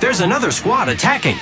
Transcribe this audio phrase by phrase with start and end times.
[0.00, 1.36] There's another squad attacking.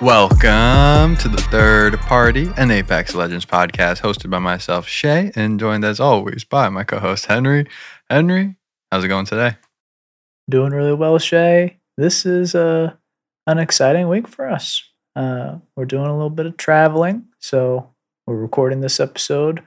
[0.00, 5.84] Welcome to the third party, an Apex Legends podcast hosted by myself, Shay, and joined
[5.84, 7.66] as always by my co host, Henry.
[8.08, 8.54] Henry,
[8.92, 9.56] how's it going today?
[10.48, 11.78] Doing really well, Shay.
[11.96, 12.92] This is uh,
[13.48, 14.84] an exciting week for us.
[15.16, 17.90] Uh, we're doing a little bit of traveling, so
[18.26, 19.62] we're recording this episode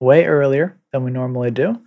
[0.00, 1.80] way earlier than we normally do.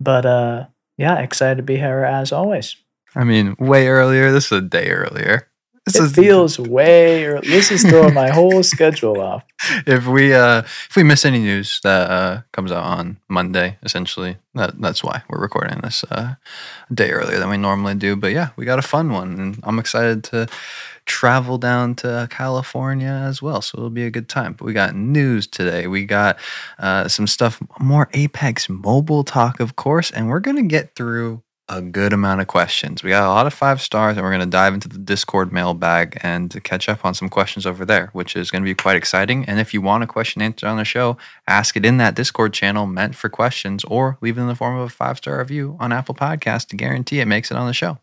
[0.00, 0.66] But uh,
[0.96, 2.76] yeah, excited to be here as always.
[3.14, 4.30] I mean, way earlier.
[4.32, 5.48] This is a day earlier.
[5.86, 7.48] This it is, feels way early.
[7.48, 9.44] This is throwing my whole schedule off.
[9.86, 14.36] if we uh if we miss any news that uh comes out on Monday, essentially,
[14.54, 16.34] that that's why we're recording this uh
[16.90, 18.16] a day earlier than we normally do.
[18.16, 20.46] But yeah, we got a fun one and I'm excited to
[21.08, 23.60] travel down to California as well.
[23.62, 24.52] So it'll be a good time.
[24.52, 25.86] But we got news today.
[25.86, 26.38] We got
[26.78, 31.82] uh some stuff more Apex mobile talk, of course, and we're gonna get through a
[31.82, 33.02] good amount of questions.
[33.02, 35.52] We got a lot of five stars, and we're going to dive into the Discord
[35.52, 38.96] mailbag and catch up on some questions over there, which is going to be quite
[38.96, 39.44] exciting.
[39.44, 42.54] And if you want a question answered on the show, ask it in that Discord
[42.54, 45.76] channel meant for questions, or leave it in the form of a five star review
[45.78, 47.98] on Apple Podcast to guarantee it makes it on the show.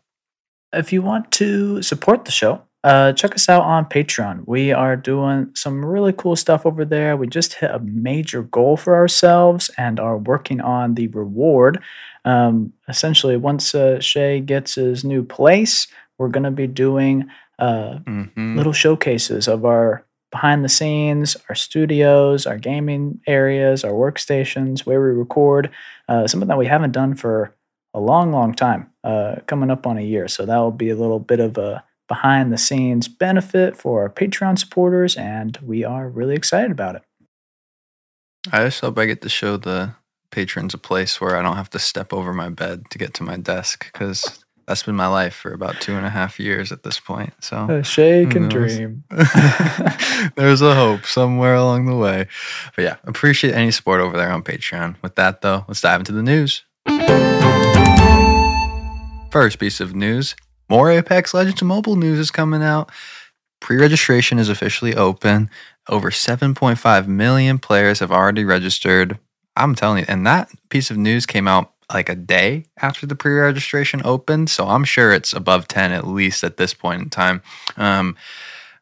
[0.72, 4.44] If you want to support the show, uh, check us out on Patreon.
[4.46, 7.16] We are doing some really cool stuff over there.
[7.16, 11.80] We just hit a major goal for ourselves and are working on the reward.
[12.24, 17.26] Um, essentially, once uh, Shay gets his new place, we're going to be doing
[17.58, 18.56] uh, Mhm.
[18.56, 25.00] little showcases of our behind the scenes, our studios, our gaming areas, our workstations, where
[25.00, 25.70] we record.
[26.08, 27.54] Uh, something that we haven't done for
[27.94, 30.28] a long, long time, uh, coming up on a year.
[30.28, 34.10] So that will be a little bit of a behind the scenes benefit for our
[34.10, 37.02] Patreon supporters, and we are really excited about it.
[38.52, 39.94] I just hope I get to show the
[40.30, 43.22] patrons a place where I don't have to step over my bed to get to
[43.22, 46.82] my desk because that's been my life for about two and a half years at
[46.82, 47.32] this point.
[47.40, 49.04] So Shay Who can dream.
[50.36, 52.26] There's a hope somewhere along the way.
[52.74, 54.96] But yeah, appreciate any support over there on Patreon.
[55.02, 56.64] With that, though, let's dive into the news.
[59.30, 60.34] First piece of news
[60.68, 62.90] more Apex Legends mobile news is coming out.
[63.60, 65.50] Pre registration is officially open.
[65.88, 69.18] Over 7.5 million players have already registered.
[69.56, 73.14] I'm telling you, and that piece of news came out like a day after the
[73.14, 74.50] pre registration opened.
[74.50, 77.42] So I'm sure it's above 10 at least at this point in time.
[77.76, 78.16] Um,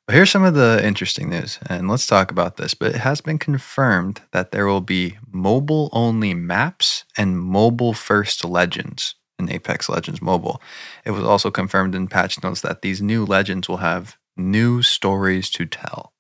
[0.07, 2.75] but here's some of the interesting news, and let's talk about this.
[2.75, 8.45] But it has been confirmed that there will be mobile only maps and mobile first
[8.45, 10.61] legends in Apex Legends Mobile.
[11.05, 15.51] It was also confirmed in patch notes that these new legends will have new stories
[15.51, 16.13] to tell.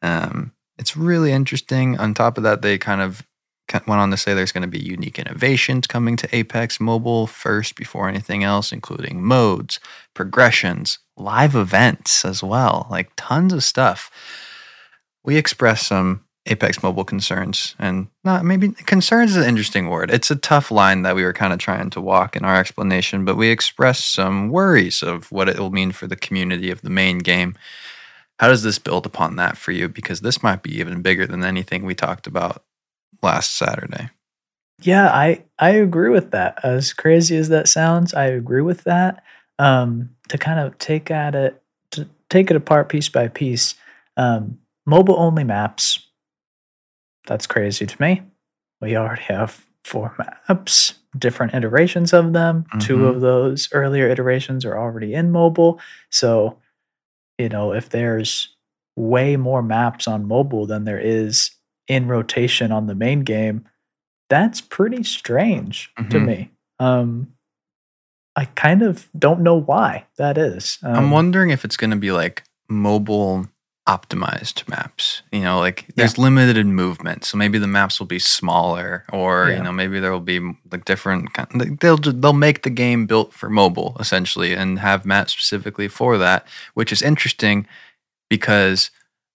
[0.00, 1.98] Um, it's really interesting.
[1.98, 3.22] On top of that, they kind of
[3.86, 7.74] went on to say there's going to be unique innovations coming to Apex Mobile first
[7.74, 9.80] before anything else, including modes,
[10.14, 14.10] progressions, live events as well, like tons of stuff.
[15.24, 20.10] We expressed some Apex Mobile concerns, and not maybe concerns is an interesting word.
[20.10, 23.24] It's a tough line that we were kind of trying to walk in our explanation,
[23.24, 26.90] but we expressed some worries of what it will mean for the community of the
[26.90, 27.54] main game.
[28.40, 29.88] How does this build upon that for you?
[29.88, 32.64] Because this might be even bigger than anything we talked about
[33.22, 34.10] last Saturday.
[34.80, 36.58] Yeah, I I agree with that.
[36.64, 39.22] As crazy as that sounds, I agree with that.
[39.60, 43.76] Um, to kind of take at it, to take it apart piece by piece.
[44.16, 46.08] Um, mobile only maps.
[47.26, 48.22] That's crazy to me.
[48.80, 52.64] We already have four maps, different iterations of them.
[52.80, 53.08] Two Mhm.
[53.14, 55.80] of those earlier iterations are already in mobile.
[56.10, 56.58] So,
[57.38, 58.56] you know, if there's
[58.96, 61.50] way more maps on mobile than there is
[61.88, 63.64] in rotation on the main game,
[64.28, 66.24] that's pretty strange to Mhm.
[66.26, 66.50] me.
[66.78, 67.28] Um,
[68.34, 70.78] I kind of don't know why that is.
[70.82, 73.46] Um, I'm wondering if it's going to be like mobile
[73.88, 75.22] optimized maps.
[75.32, 79.56] You know, like there's limited movement, so maybe the maps will be smaller, or Yeah.
[79.56, 80.38] you know, maybe there will be
[80.70, 81.32] like different.
[81.34, 85.88] kind- like, They'll they'll make the game built for mobile essentially, and have maps specifically
[85.88, 87.66] for that, which is interesting
[88.30, 88.90] because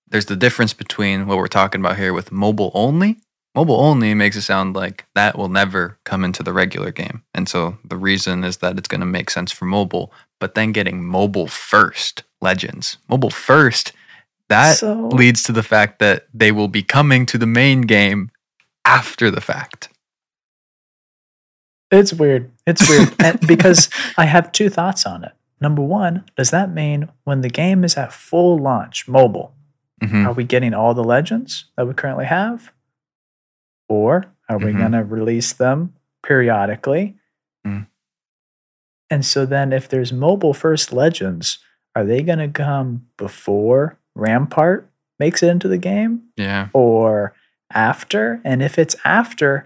[0.09, 3.17] there's the difference between what we're talking about here with mobile only.
[3.55, 7.23] Mobile only makes it sound like that will never come into the regular game.
[7.33, 10.71] And so the reason is that it's going to make sense for mobile, but then
[10.71, 13.93] getting mobile first legends, mobile first,
[14.49, 18.29] that So- leads to the fact that they will be coming to the main game
[18.85, 19.89] after the fact.
[21.91, 22.51] It's weird.
[22.65, 25.31] It's weird and because I have two thoughts on it.
[25.61, 29.53] Number one, does that mean when the game is at full launch, mobile,
[30.03, 30.27] Mhm.
[30.27, 32.71] are we getting all the legends that we currently have?
[33.89, 34.77] Or are we Mhm.
[34.77, 35.93] going to release them
[36.23, 37.15] periodically.
[37.65, 37.87] Mm.
[39.09, 41.59] And so then if there's mobile first legends,
[41.95, 46.67] are they going to come before Rampart makes it into the game Yeah.
[46.73, 47.33] or
[47.73, 48.39] after?
[48.43, 49.65] And if it's after,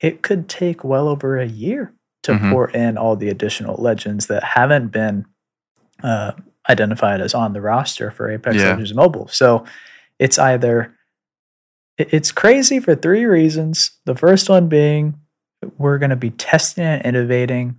[0.00, 1.92] it could take well over a year
[2.24, 2.50] to Mhm.
[2.50, 5.26] pour in all the additional legends that haven't been
[6.02, 6.32] uh,
[6.68, 8.70] identified as on the roster for Apex Yeah.
[8.70, 9.28] Legends Mobile.
[9.28, 9.64] So
[10.18, 10.94] it's either
[11.98, 13.92] it's crazy for three reasons.
[14.06, 15.14] The first one being
[15.78, 17.76] we're going to be testing and innovating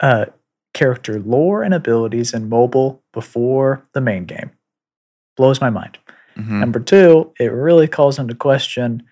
[0.00, 0.26] uh,
[0.74, 4.50] character lore and abilities in mobile before the main game.
[5.40, 5.96] Blows my mind.
[6.36, 6.60] Mhm.
[6.60, 9.04] Number two, it really calls into question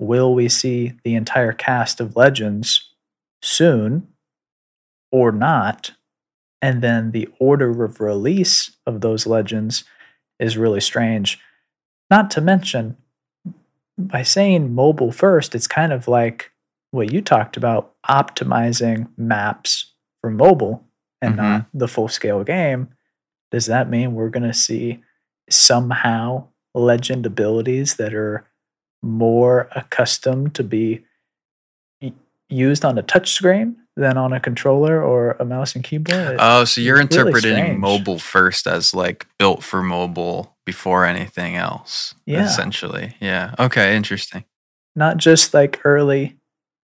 [0.00, 2.92] will we see the entire cast of Legends
[3.40, 4.08] soon
[5.12, 5.92] or not?
[6.60, 9.84] And then the order of release of those Legends
[10.40, 11.38] is really strange.
[12.10, 12.96] Not to mention,
[13.96, 16.50] by saying mobile first, it's kind of like
[16.90, 20.84] what you talked about optimizing maps for mobile
[21.22, 21.36] and Mhm.
[21.36, 22.88] not the full scale game.
[23.52, 25.04] Does that mean we're going to see
[25.50, 28.44] somehow legend abilities that are
[29.02, 31.04] more accustomed to be
[32.48, 36.36] used on a touchscreen than on a controller or a mouse and keyboard?
[36.38, 37.78] Oh, so you're it's really interpreting strange.
[37.78, 42.14] mobile first as like built for mobile before anything else.
[42.26, 42.44] Yeah.
[42.44, 43.16] Essentially.
[43.20, 43.54] Yeah.
[43.58, 43.96] Okay.
[43.96, 44.44] Interesting.
[44.94, 46.36] Not just like early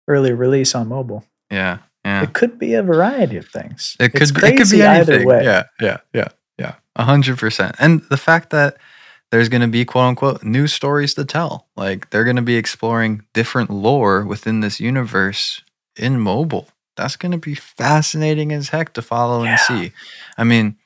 [0.08, 1.24] early release on mobile.
[1.50, 1.78] Yeah.
[2.04, 2.22] Yeah.
[2.22, 3.96] It could be a variety of things.
[4.00, 5.14] It It's could be, it could be anything.
[5.16, 5.44] either way.
[5.44, 6.28] Yeah, yeah, yeah,
[6.98, 7.02] yeah.
[7.02, 7.76] A hundred percent.
[7.78, 8.76] And the fact that
[9.30, 12.56] there's going to be quote unquote new stories to tell, like they're going to be
[12.56, 15.62] exploring different lore within this universe
[15.96, 16.68] in mobile.
[16.96, 19.92] That's going to be fascinating as heck to follow and see.
[20.36, 20.76] I mean,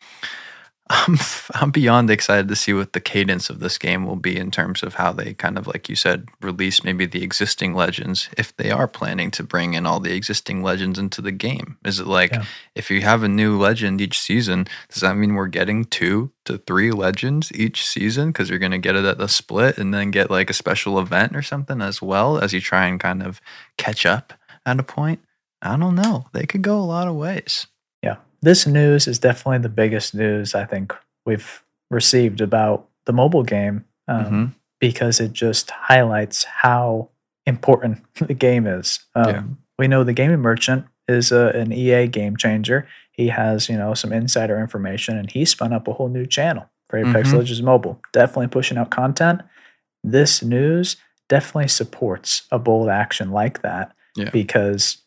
[0.90, 1.16] I'm
[1.54, 4.82] I'm beyond excited to see what the cadence of this game will be in terms
[4.82, 8.70] of how they kind of like you said release maybe the existing legends if they
[8.70, 11.78] are planning to bring in all the existing legends into the game.
[11.84, 12.44] Is it like Yeah.
[12.74, 16.58] if you have a new legend each season, does that mean we're getting two to
[16.58, 20.10] three legends each season because you're going to get it at the split and then
[20.10, 23.40] get like a special event or something as well as you try and kind of
[23.78, 24.32] catch up
[24.66, 25.20] at a point?
[25.62, 26.26] I don't know.
[26.32, 27.68] They could go a lot of ways.
[28.42, 30.92] This news is definitely the biggest news I think
[31.24, 34.54] we've received about the mobile game um, Mhm.
[34.80, 37.08] because it just highlights how
[37.46, 39.00] important the game is.
[39.14, 39.42] Um, Yeah.
[39.78, 42.86] We know the gaming merchant is a, an EA game changer.
[43.12, 46.68] He has, you know, some insider information and he spun up a whole new channel
[46.88, 47.38] for Apex Mhm.
[47.38, 48.00] Legends Mobile.
[48.12, 49.40] Definitely pushing out content.
[50.04, 50.96] This news
[51.28, 54.30] definitely supports a bold action like that Yeah.
[54.30, 54.98] because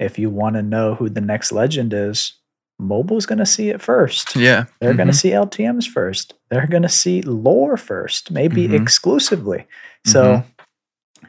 [0.00, 2.34] if you want to know who the next legend is,
[2.78, 4.36] mobile's going to see it first.
[4.36, 4.64] Yeah.
[4.80, 6.34] They're going to see LTMs first.
[6.50, 8.80] They're going to see lore first, maybe Mhm.
[8.82, 9.66] exclusively.
[10.06, 10.44] So,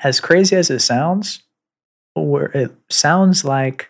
[0.04, 1.44] as crazy as it sounds,
[2.16, 3.90] where it sounds like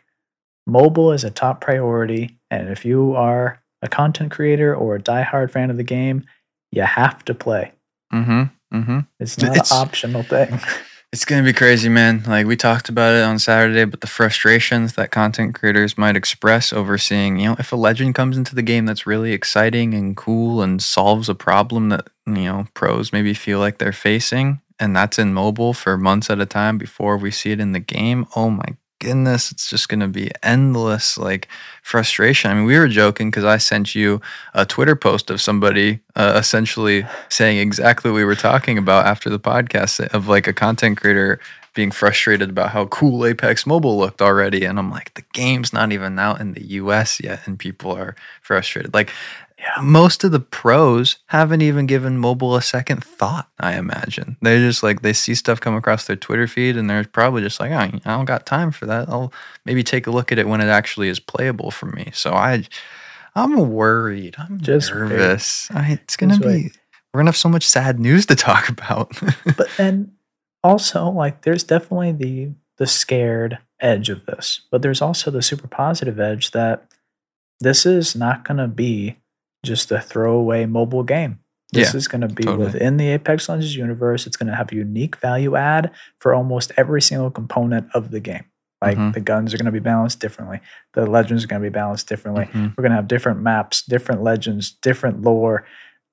[0.65, 5.51] mobile is a top priority, and if you are a content creator or a diehard
[5.51, 6.25] fan of the game,
[6.71, 7.71] you have to play.
[8.13, 8.43] Mm-hmm.
[8.77, 8.99] Mm-hmm.
[9.19, 10.59] It's not It's- an optional thing.
[11.11, 12.23] It's gonna be crazy, man.
[12.27, 16.71] Like we talked about it on Saturday, but the frustrations that content creators might express
[16.71, 20.15] over seeing, you know, if a legend comes into the game that's really exciting and
[20.15, 24.95] cool and solves a problem that, you know, pros maybe feel like they're facing, and
[24.95, 28.27] that's in mobile for months at a time before we see it in the game.
[28.35, 31.47] Oh my goodness, it's just gonna be endless like
[31.83, 32.51] frustration.
[32.51, 34.21] I mean, we were joking because I sent you
[34.53, 39.29] a Twitter post of somebody uh, essentially saying exactly what we were talking about after
[39.29, 41.39] the podcast of like a content creator
[41.73, 44.65] being frustrated about how cool Apex Mobile looked already.
[44.65, 48.15] And I'm like, the game's not even out in the US yet, and people are
[48.41, 48.93] frustrated.
[48.93, 49.11] Like,
[49.59, 49.81] Yeah.
[49.81, 54.37] most of the pros haven't even given mobile a second thought, I imagine.
[54.41, 57.59] They just like, they see stuff come across their Twitter feed, and they're probably just
[57.59, 57.75] like, oh,
[58.05, 59.09] I don't got time for that.
[59.09, 59.33] I'll
[59.65, 62.09] maybe take a look at it when it actually is playable for me.
[62.13, 62.63] So I,
[63.35, 64.35] I'm worried.
[64.37, 65.69] I'm Just nervous.
[65.71, 66.45] I, it's gonna be.
[66.47, 66.77] wait.
[67.13, 69.11] We're gonna have so much sad news to talk about.
[69.57, 70.13] but then
[70.63, 75.67] also like there's definitely the the scared edge of this but there's also the super
[75.69, 76.85] positive edge that
[77.61, 79.17] this is not going to be
[79.63, 81.39] just a throwaway mobile game
[81.71, 82.65] this Yeah, is going to be totally.
[82.65, 87.01] within the apex legends universe it's going to have unique value add for almost every
[87.01, 88.45] single component of the game
[88.81, 89.13] like Mhm.
[89.13, 90.61] the guns are going to be balanced differently
[90.93, 92.73] the legends are going to be balanced differently Mhm.
[92.77, 95.65] we're going to have different maps, different legends, different lore.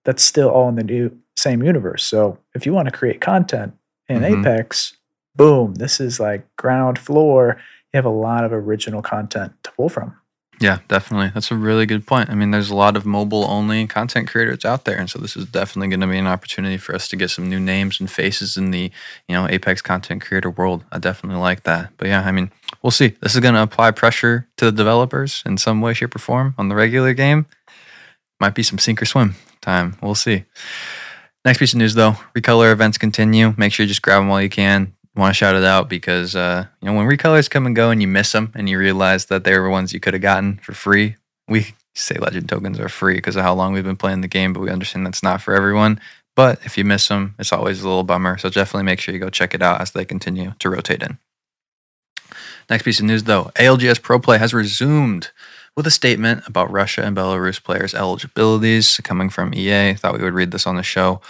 [0.04, 2.02] That's still all in the new same universe.
[2.04, 3.74] So if you want to create content
[4.08, 4.40] in Mhm.
[4.40, 4.96] Apex,
[5.34, 7.56] boom, this is like ground floor.
[7.92, 10.14] You have a lot of original content to pull from.
[10.58, 11.30] Yeah, definitely.
[11.34, 12.30] That's a really good point.
[12.30, 14.96] I mean, there's a lot of mobile only content creators out there.
[14.96, 17.50] And so this is definitely going to be an opportunity for us to get some
[17.50, 18.90] new names and faces in the,
[19.28, 20.84] you know, Apex content creator world.
[20.90, 21.90] I definitely like that.
[21.98, 22.50] But yeah, I mean,
[22.82, 23.08] we'll see.
[23.20, 26.54] This is going to apply pressure to the developers in some way, shape, or form
[26.56, 27.46] on the regular game.
[28.40, 29.96] Might be some sink or swim time.
[30.00, 30.44] We'll see.
[31.44, 33.54] Next piece of news, though, recolor events continue.
[33.56, 36.36] Make sure you just grab them while you can want to shout it out because
[36.36, 39.26] uh, you know when recolors come and go and you miss them and you realize
[39.26, 41.16] that they were ones you could have gotten for free.
[41.48, 44.52] We say legend tokens are free because of how long we've been playing the game,
[44.52, 46.00] but we understand that's not for everyone.
[46.34, 48.36] But if you miss them, it's always a little bummer.
[48.36, 51.18] So definitely make sure you go check it out as they continue to rotate in.
[52.68, 55.30] Next piece of news though ALGS Pro Play has resumed
[55.76, 59.94] with a statement about Russia and Belarus players' eligibilities coming from EA.
[59.94, 61.20] Thought we would read this on the show.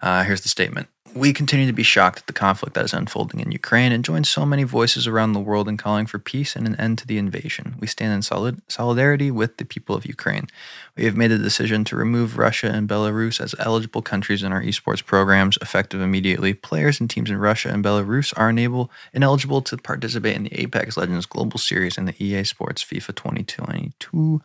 [0.00, 0.88] Uh, here's the statement.
[1.14, 4.24] We continue to be shocked at the conflict that is unfolding in Ukraine and join
[4.24, 7.16] so many voices around the world in calling for peace and an end to the
[7.16, 7.74] invasion.
[7.80, 10.46] We stand in solid solidarity with the people of Ukraine.
[10.94, 14.62] We have made a decision to remove Russia and Belarus as eligible countries in our
[14.62, 16.52] esports programs effective immediately.
[16.52, 20.98] Players and teams in Russia and Belarus are unable, ineligible to participate in the Apex
[20.98, 24.42] Legends Global Series and the EA Sports FIFA 2022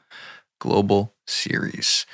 [0.59, 2.05] Global Series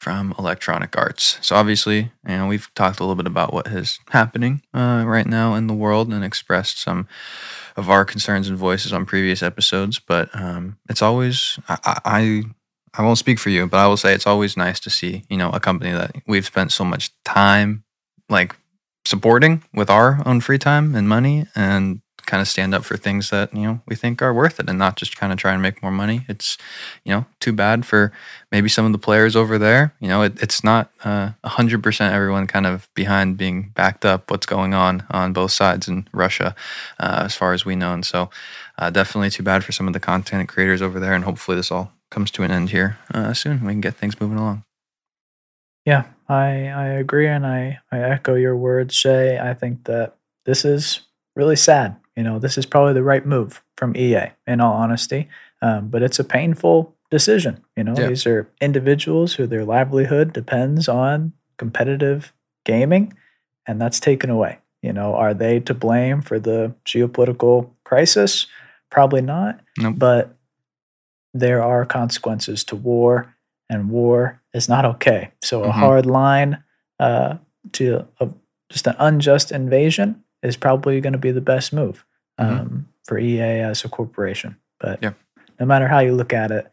[0.00, 1.38] from Electronic Arts.
[1.40, 5.26] So obviously, you know, we've talked a little bit about what is happening uh, right
[5.26, 7.08] now in the world and expressed some
[7.76, 9.98] of our concerns and voices on previous episodes.
[9.98, 12.42] But um, it's always I, I
[12.98, 15.36] I won't speak for you, but I will say it's always nice to see you
[15.36, 17.84] know a company that we've spent so much time
[18.28, 18.56] like
[19.04, 23.30] supporting with our own free time and money and kind of stand up for things
[23.30, 25.62] that you know we think are worth it and not just kind of try and
[25.62, 26.24] make more money.
[26.28, 26.58] It's
[27.04, 28.12] you know too bad for
[28.52, 29.94] maybe some of the players over there.
[30.00, 34.46] You know it, it's not uh, 100% everyone kind of behind being backed up what's
[34.46, 36.54] going on on both sides in russia
[37.00, 37.92] uh, as far as we know.
[37.92, 38.30] And so
[38.78, 41.70] uh, definitely too bad for some of the content creators over there and hopefully this
[41.70, 43.64] all comes to an end here uh, soon.
[43.64, 44.64] We can get things moving along.
[45.84, 50.64] Yeah i i agree and i i echo your words shay i think that this
[50.64, 51.00] is
[51.34, 55.28] really sad you know, this is probably the right move from EA, in all honesty.
[55.62, 57.62] Um, but it's a painful decision.
[57.76, 58.08] You know, yeah.
[58.08, 62.32] these are individuals who their livelihood depends on competitive
[62.64, 63.14] gaming,
[63.66, 64.58] and that's taken away.
[64.82, 68.46] You know, are they to blame for the geopolitical crisis?
[68.90, 69.60] Probably not.
[69.78, 69.94] Nope.
[69.98, 70.36] But
[71.34, 73.34] there are consequences to war,
[73.68, 75.32] and war is not okay.
[75.42, 75.70] So mm-hmm.
[75.70, 76.62] a hard line
[76.98, 77.36] uh,
[77.72, 78.30] to a,
[78.70, 82.04] just an unjust invasion is probably going to be the best move.
[82.38, 82.78] Um, mm-hmm.
[83.04, 84.56] for EA as a corporation.
[84.78, 85.12] But yeah.
[85.58, 86.70] no matter how you look at it,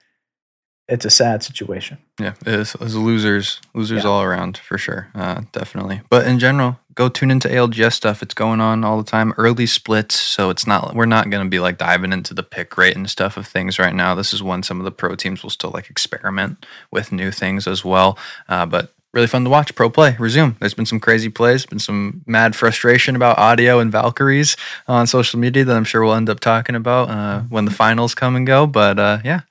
[0.89, 1.97] it's a sad situation.
[2.19, 4.09] Yeah, it's, it's losers, losers yeah.
[4.09, 6.01] all around for sure, uh, definitely.
[6.09, 8.21] But in general, go tune into ALGS stuff.
[8.21, 9.33] It's going on all the time.
[9.37, 12.77] Early splits, so it's not we're not going to be like diving into the pick
[12.77, 14.13] rate and stuff of things right now.
[14.13, 17.65] This is when some of the pro teams will still like experiment with new things
[17.65, 18.17] as well.
[18.49, 19.73] Uh, but really fun to watch.
[19.75, 20.55] Pro play resume.
[20.59, 25.39] There's been some crazy plays, been some mad frustration about audio and Valkyries on social
[25.39, 28.45] media that I'm sure we'll end up talking about uh, when the finals come and
[28.45, 28.67] go.
[28.67, 29.41] But uh, yeah,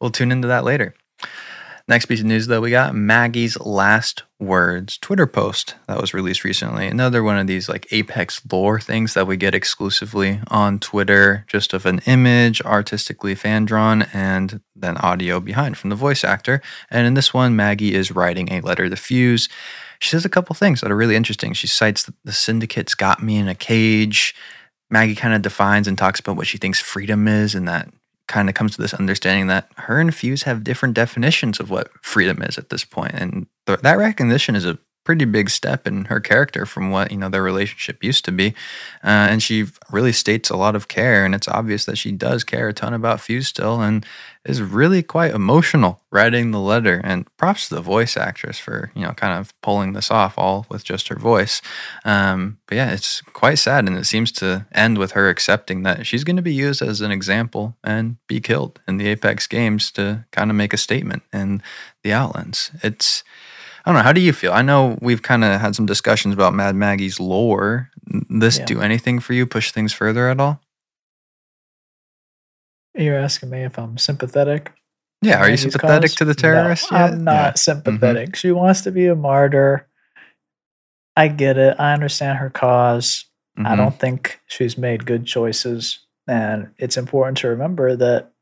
[0.00, 0.94] we'll tune into that later.
[1.88, 6.44] Next piece of news, though, we got Maggie's last words Twitter post that was released
[6.44, 6.86] recently.
[6.86, 11.72] Another one of these like Apex lore things that we get exclusively on Twitter, just
[11.72, 16.60] of an image, artistically fan drawn, and then audio behind from the voice actor.
[16.90, 19.48] And in this one, Maggie is writing a letter to Fuse.
[19.98, 21.52] She says a couple things that are really interesting.
[21.52, 24.34] She cites that the syndicate's got me in a cage.
[24.90, 27.88] Maggie kind of defines and talks about what she thinks freedom is and that
[28.32, 31.90] kind of comes to this understanding that her and Fuse have different definitions of what
[32.00, 36.06] freedom is at this point, and th- that recognition is a pretty big step in
[36.06, 38.48] her character from what you know their relationship used to be.
[39.02, 42.44] Uh, and she really states a lot of care and it's obvious that she does
[42.44, 44.06] care a ton about fuse still and
[44.44, 47.00] is really quite emotional writing the letter.
[47.04, 50.66] And props to the voice actress for you know kind of pulling this off all
[50.68, 51.60] with just her voice.
[52.04, 56.06] Um, but yeah it's quite sad and it seems to end with her accepting that
[56.06, 59.90] she's going to be used as an example and be killed in the apex games
[59.92, 61.62] to kind of make a statement in
[62.02, 62.70] the outlands.
[62.82, 63.24] It's
[63.84, 64.04] I don't know.
[64.04, 64.52] How do you feel?
[64.52, 67.90] I know we've kind of had some discussions about Mad Maggie's lore.
[68.28, 68.64] This yeah.
[68.64, 69.44] do anything for you?
[69.44, 70.60] Push things further at all?
[72.94, 74.72] You're asking me if I'm sympathetic.
[75.22, 76.16] Yeah, are you sympathetic cause?
[76.16, 76.92] to the terrorist?
[76.92, 77.54] No, I'm not yeah.
[77.54, 78.30] sympathetic.
[78.30, 78.36] Mm-hmm.
[78.36, 79.88] She wants to be a martyr.
[81.16, 81.76] I get it.
[81.78, 83.24] I understand her because
[83.58, 83.66] mm-hmm.
[83.66, 86.00] I don't think she's made good choices.
[86.28, 88.32] And it's important to remember that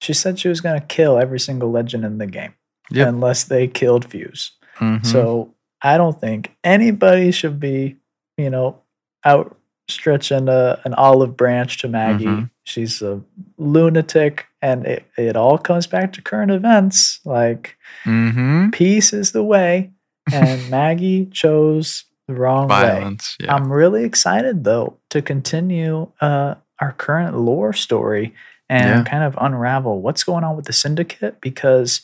[0.00, 2.54] she said she was going to kill every single legend in the game
[2.90, 3.08] yep.
[3.08, 4.52] unless they killed Fuse.
[4.78, 5.04] Mm-hmm.
[5.06, 7.96] So I don't think anybody should be,
[8.36, 8.80] you know,
[9.26, 12.24] outstretching a, an olive branch to Maggie.
[12.26, 12.44] Mm-hmm.
[12.64, 13.20] she's a
[13.56, 17.20] lunatic, and it, it all comes back to current events.
[17.24, 18.70] Like Mm-hmm.
[18.70, 19.90] peace is the way,
[20.32, 23.16] and Maggie chose the wrong way.
[23.40, 23.54] Yeah.
[23.54, 28.34] I'm really excited though to continue uh, our current lore story
[28.68, 29.10] and Yeah.
[29.10, 32.02] kind of unravel what's going on with the syndicate because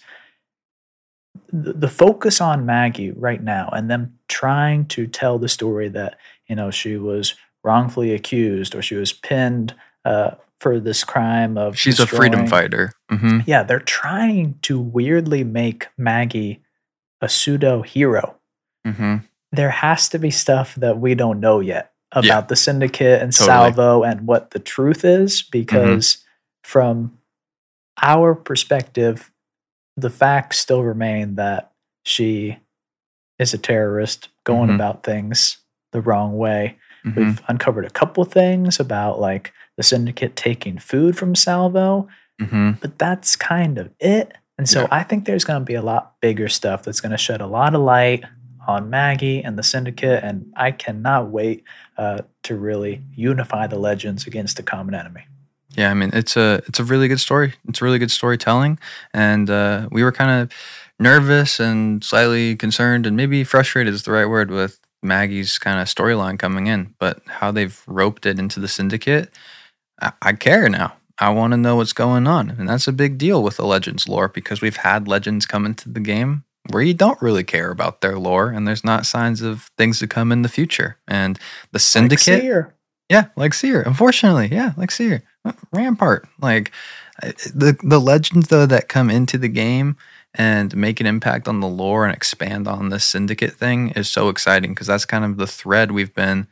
[1.53, 6.17] the, focus on Maggie right now and them trying to tell the story that
[6.49, 9.75] you know she was wrongfully accused or she was pinned
[10.05, 12.93] uh, for this crime of She's a freedom destroying- fighter.
[13.11, 16.61] hmm Yeah, they're trying to weirdly make Maggie
[17.21, 18.37] a pseudo hero
[18.87, 19.17] hmm
[19.53, 22.41] there has to be stuff that we don't know yet about Yeah.
[22.43, 23.49] the syndicate and Totally.
[23.71, 23.75] Mm-hmm.
[23.77, 26.19] salvo and what the truth is because
[26.65, 27.17] from
[28.03, 29.31] our perspective
[29.97, 31.73] the facts still remain that
[32.05, 32.59] she
[33.39, 34.75] is a terrorist going Mhm.
[34.75, 35.59] about things
[35.93, 41.17] the wrong way hmm we've uncovered a couple things about like the syndicate taking food
[41.17, 42.09] from salvo
[42.41, 44.33] hmm but that's kind of it.
[44.59, 44.89] And so Yeah.
[44.91, 47.47] I think there's going to be a lot bigger stuff that's going to shed a
[47.47, 48.25] lot of light
[48.69, 50.23] on Maggie and the syndicate.
[50.25, 51.65] And I cannot wait
[51.99, 55.27] uh, to really unify the legends against a common enemy.
[55.77, 57.55] Yeah, I mean it's a it's a really good story.
[57.69, 58.79] It's a really good storytelling,
[59.13, 60.53] and uh, we were kind of
[60.99, 65.89] nervous and slightly concerned, and maybe frustrated is the right word with Maggie's kind of
[65.89, 66.95] storyline coming in.
[66.99, 69.31] But how they've roped it into the syndicate,
[70.01, 70.95] I, I care now.
[71.19, 74.09] I want to know what's going on, and that's a big deal with the Legends
[74.09, 78.01] lore because we've had Legends come into the game where you don't really care about
[78.01, 80.97] their lore, and there's not signs of things to come in the future.
[81.07, 81.39] And
[81.73, 82.73] the syndicate.
[83.09, 83.83] Yeah, like Seer.
[83.83, 85.23] Unfortunately, yeah, like Seer.
[85.45, 86.27] Uh, Rampart.
[86.41, 86.73] Like
[87.23, 89.97] the the legends though that come into the game
[90.35, 94.29] and make an impact on the lore and expand on this syndicate thing is so
[94.29, 96.49] exciting because that's kind of the thread we've been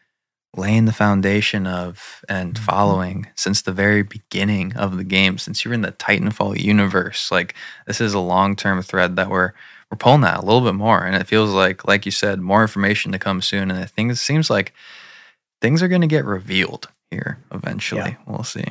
[0.56, 2.58] laying the foundation of and Mhm.
[2.58, 7.54] following since the very beginning of the game since you're in the titanfall universe like
[7.86, 9.52] this is a long-term thread that we're
[9.90, 12.62] we're pulling at a little bit more and it feels like like you said more
[12.62, 14.72] information to come soon and i think it seems like
[15.62, 18.00] things are going to get revealed here eventually.
[18.00, 18.16] Yeah.
[18.26, 18.64] We'll see.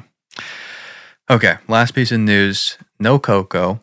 [1.30, 2.78] Okay, last piece of news.
[3.00, 3.82] No Coco.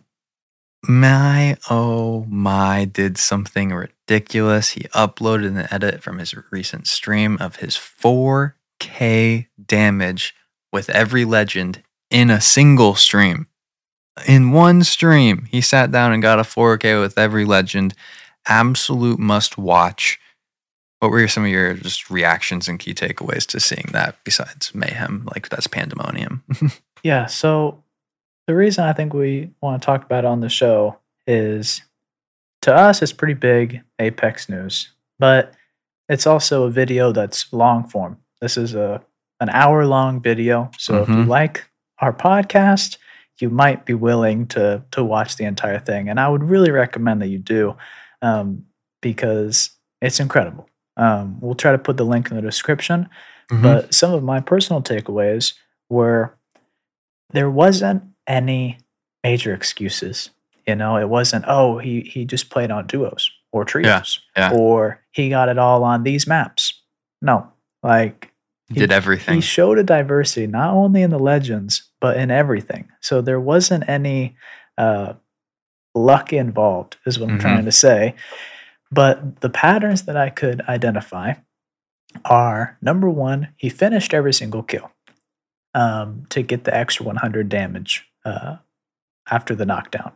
[0.85, 4.71] My oh my did something ridiculous.
[4.71, 10.35] He uploaded an edit from his recent stream of his 4K damage
[10.73, 13.49] with every legend in a single stream.
[14.27, 17.95] In one stream, he sat down and got a 4K with every legend.
[18.47, 20.21] Absolute must watch.
[21.01, 25.29] What were some of your just reactions and key takeaways to seeing that besides mayhem?
[25.35, 26.43] Like that's pandemonium.
[27.05, 27.27] Yeah.
[27.27, 27.85] So
[28.49, 31.81] the reason I think we want to talk about it on the show is
[32.63, 34.89] to us, it's pretty big Apex news,
[35.21, 35.55] but
[36.09, 38.19] it's also a video that's long form.
[38.41, 39.01] This is a
[39.39, 40.73] an hour long video.
[40.77, 41.29] So if you Mhm.
[41.29, 42.97] like our podcast,
[43.39, 47.23] you might be willing to to watch the entire thing, and I would really recommend
[47.23, 47.77] that you do
[48.23, 48.65] um,
[49.03, 49.71] because
[50.03, 50.69] it's incredible.
[50.99, 53.09] Um, we'll try to put the link in the description.
[53.51, 53.63] Mm-hmm.
[53.63, 55.55] But some of my personal takeaways
[55.89, 56.35] were
[57.31, 58.79] there wasn't any
[59.25, 60.31] major excuses.
[60.67, 64.21] You know, it wasn't, oh, he he just played on duos or trios.
[64.37, 64.53] yeah.
[64.53, 66.75] Or he got it all on these maps.
[67.23, 67.51] No.
[67.83, 68.33] Like
[68.69, 69.37] He did everything.
[69.37, 72.89] he showed a diversity not only in the legends, but in everything.
[73.01, 74.37] So there wasn't any
[74.77, 75.15] uh,
[75.95, 77.41] luck involved, is what I'm Mhm.
[77.41, 78.15] trying to say.
[78.91, 81.35] But the patterns that I could identify
[82.25, 84.91] are number one, he finished every single kill
[85.75, 88.57] um, to get the extra 100 damage uh,
[89.31, 90.13] after the knockdown.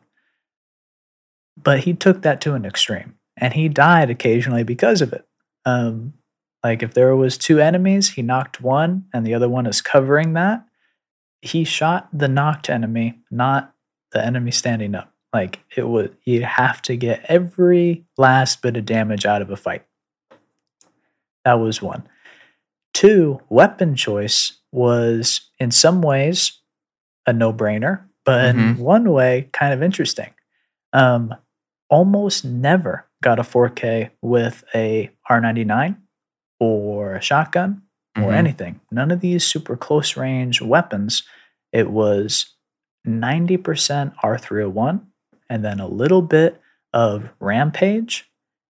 [1.62, 5.26] But he took that to an extreme, and he died occasionally because of it.
[5.64, 6.14] Um,
[6.64, 10.32] like if there was two enemies, he knocked one, and the other one is covering
[10.32, 10.64] that.
[11.42, 13.74] He shot the knocked enemy, not
[14.12, 15.11] the enemy standing up.
[15.32, 19.56] Like it would, you have to get every last bit of damage out of a
[19.56, 19.84] fight.
[21.44, 22.06] That was one.
[22.92, 26.58] Two, weapon choice was in some ways
[27.26, 28.78] a no brainer, but in Mhm.
[28.78, 30.34] one way, kind of interesting.
[30.92, 31.34] Um,
[31.88, 35.96] almost never got a 4K with a R99
[36.60, 37.82] or a shotgun
[38.16, 38.34] or Mhm.
[38.34, 38.80] anything.
[38.90, 41.22] None of these super close range weapons.
[41.72, 42.54] It was
[43.04, 45.06] 90% R301
[45.52, 46.60] and then a little bit
[46.94, 48.28] of Rampage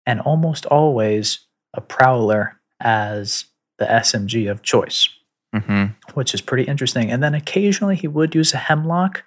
[0.06, 1.40] and almost always
[1.74, 3.46] a Prowler as
[3.78, 5.10] the SMG of choice
[5.56, 5.96] Mhm.
[6.14, 7.12] which is pretty interesting.
[7.12, 9.22] And then occasionally he would use a Hemlok,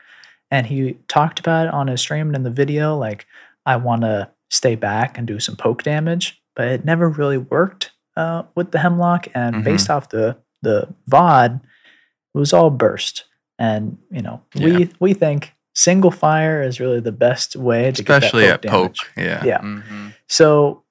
[0.53, 2.97] and he talked about it on his stream and in the video.
[2.97, 3.27] Like,
[3.67, 7.91] I want to stay back and do some poke damage, but it never really worked
[8.17, 9.29] uh, with the Hemlok.
[9.35, 9.65] And Mhm.
[9.65, 11.61] based off the the VOD,
[12.35, 13.25] it was all burst.
[13.59, 14.65] And you know, Yeah.
[14.67, 18.71] we we think single fire is really the best way to Especially get at that
[18.71, 18.95] poke.
[19.17, 19.43] damage.
[19.43, 19.45] Yeah.
[19.45, 19.59] Yeah.
[19.61, 20.15] Mhm.
[20.29, 20.83] So,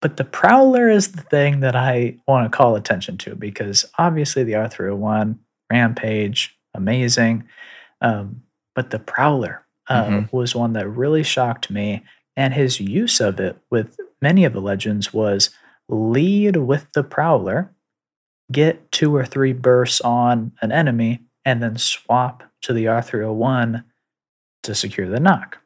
[0.00, 4.42] but the Prowler is the thing that I want to call attention to because obviously
[4.44, 5.38] the R301
[5.70, 7.44] Rampage, amazing.
[8.00, 8.42] Um,
[8.74, 10.32] but the Prowler uh, Mhm.
[10.32, 12.02] was one that really shocked me.
[12.36, 15.50] And his use of it with many of the legends was
[15.88, 17.70] lead with the Prowler,
[18.50, 23.84] get two or three bursts on an enemy, and then swap to the R301
[24.64, 25.58] to secure the knock.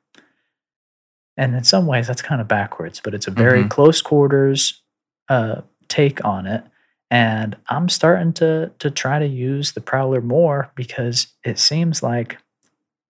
[1.37, 3.71] And in some ways, that's kind of backwards, but it's a very Mhm.
[3.71, 4.83] close quarters
[5.29, 6.65] uh, take on it.
[7.11, 12.39] And I'm starting to to try to use the Prowler more because it seems like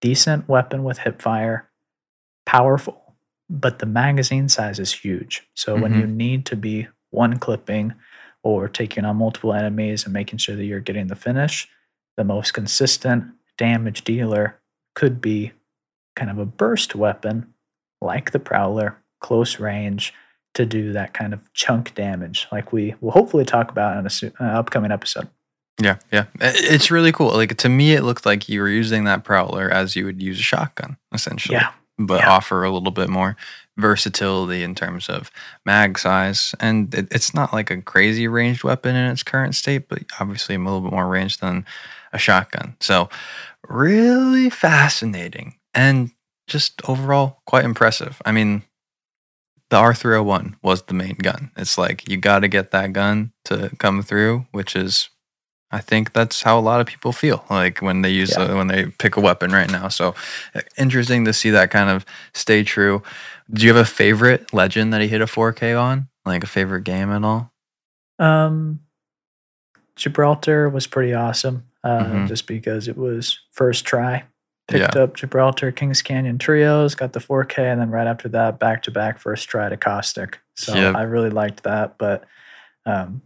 [0.01, 1.71] decent weapon with hip fire,
[2.47, 3.17] powerful,
[3.49, 5.47] but the magazine size is huge.
[5.55, 7.95] So when you need to be one clipping
[8.43, 11.69] or taking on multiple enemies and making sure that you're getting the finish,
[12.17, 13.25] the most consistent
[13.59, 14.59] damage dealer
[14.95, 15.53] could be
[16.15, 17.53] kind of a burst weapon
[18.01, 20.13] like the Prowler, close range
[20.55, 24.11] to do that kind of chunk damage, like we will hopefully talk about in a
[24.11, 25.29] su- uh, upcoming episode.
[25.79, 26.25] Yeah, yeah.
[26.41, 27.35] It's really cool.
[27.35, 30.39] Like to me, it looked like you were using that prowler as you would use
[30.39, 31.57] a shotgun, essentially.
[31.57, 32.31] Yeah, But yeah.
[32.31, 33.37] offer a little bit more
[33.77, 35.31] versatility in terms of
[35.67, 36.55] mag size.
[36.61, 40.55] And it, it's not like a crazy ranged weapon in its current state, but obviously
[40.55, 41.67] a little bit more range than
[42.17, 42.77] a shotgun.
[42.81, 43.09] So
[43.69, 46.11] really fascinating and
[46.49, 48.21] just overall quite impressive.
[48.25, 48.63] I mean,
[49.71, 51.51] the R301 was the main gun.
[51.57, 55.09] It's like you got to get that gun to come through, which is
[55.73, 58.45] I think that's how a lot of people feel like when they use Yeah.
[58.45, 59.89] uh, when they pick a weapon right now.
[59.89, 60.15] So
[60.79, 63.03] interesting to see that kind of stay true.
[63.53, 66.09] Do you have a favorite legend that he hit a 4K on?
[66.25, 67.53] Like a favorite game at all?
[68.21, 68.81] Um,
[69.97, 72.27] Gibraltar was pretty awesome, uh, Mhm.
[72.27, 74.25] just because it was first try.
[74.69, 78.83] Picked up Gibraltar Kings Canyon trios, got the 4K, and then right after that, back
[78.83, 80.41] to back first try to Caustic.
[80.57, 80.97] So Yep.
[80.97, 81.97] I really liked that.
[81.99, 82.25] But
[82.85, 83.23] um,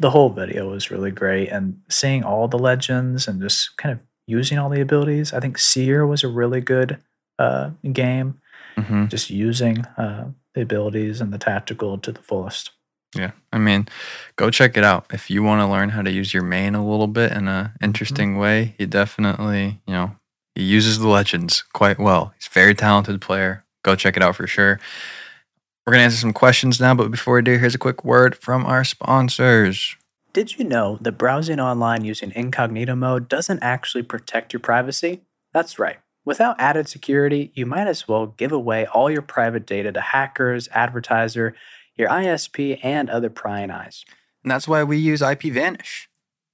[0.00, 4.02] the whole video was really great, and seeing all the legends and just kind of
[4.26, 5.32] using all the abilities.
[5.32, 6.98] I think Seer was a really good
[7.38, 8.40] uh, game,
[8.76, 12.70] hmm just using uh, the abilities and the tactical to the fullest.
[13.14, 13.88] Yeah, I mean,
[14.36, 16.88] go check it out if you want to learn how to use your main a
[16.88, 18.40] little bit in an interesting mm-hmm.
[18.40, 18.74] way.
[18.78, 20.16] He definitely, you know,
[20.54, 22.32] he uses the legends quite well.
[22.36, 23.64] He's a very talented player.
[23.82, 24.78] Go check it out for sure.
[25.86, 28.64] We're gonna answer some questions now, but before we do, here's a quick word from
[28.64, 29.96] our sponsors.
[30.32, 35.22] Did you know that browsing online using incognito mode doesn't actually protect your privacy?
[35.52, 35.98] That's right.
[36.24, 40.68] Without added security, you might as well give away all your private data to hackers,
[40.72, 41.56] advertiser,
[42.00, 44.04] your ISP, and other prying eyes.
[44.42, 46.06] And that's why we use IPVanish,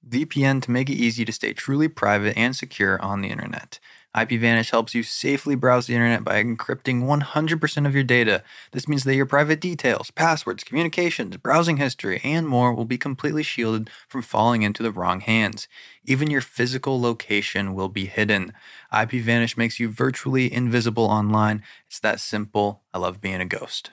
[0.07, 3.79] VPN to make it easy to stay truly private and secure on the internet.
[4.15, 8.43] IPVanish helps you safely browse the internet by encrypting 100% of your data.
[8.71, 13.43] This means that your private details, passwords, communications, browsing history, and more will be completely
[13.43, 15.67] shielded from falling into the wrong hands.
[16.03, 18.53] Even your physical location will be hidden.
[18.91, 21.61] IPVanish makes you virtually invisible online.
[21.85, 22.81] It's that simple.
[22.93, 23.91] I love being a ghost.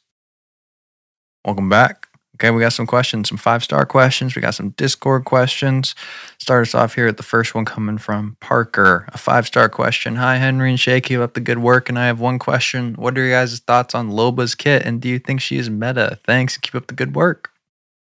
[1.44, 2.06] Welcome back.
[2.36, 4.36] Okay, we got some questions, some five star questions.
[4.36, 5.96] We got some Discord questions.
[6.38, 9.08] Start us off here at the first one coming from Parker.
[9.08, 10.14] A five star question.
[10.14, 11.00] Hi, Henry and Shay.
[11.00, 11.88] Keep up the good work.
[11.88, 12.94] And I have one question.
[12.94, 14.82] What are your guys' thoughts on Loba's kit?
[14.86, 16.20] And do you think she is meta?
[16.24, 16.56] Thanks.
[16.58, 17.50] Keep up the good work.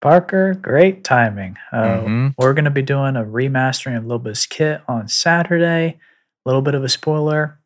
[0.03, 1.57] Parker, great timing.
[1.71, 2.35] Uh, Mhm.
[2.37, 5.97] We're going to be doing a remastering of Loba's kit on Saturday.
[6.45, 7.57] A little bit of a spoiler.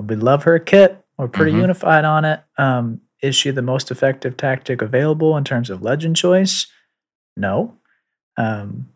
[0.00, 1.04] We love her kit.
[1.18, 1.60] We're pretty Mhm.
[1.62, 2.40] unified on it.
[2.56, 6.66] Um, is she the most effective tactic available in terms of legend choice?
[7.36, 7.76] No.
[8.36, 8.90] Um,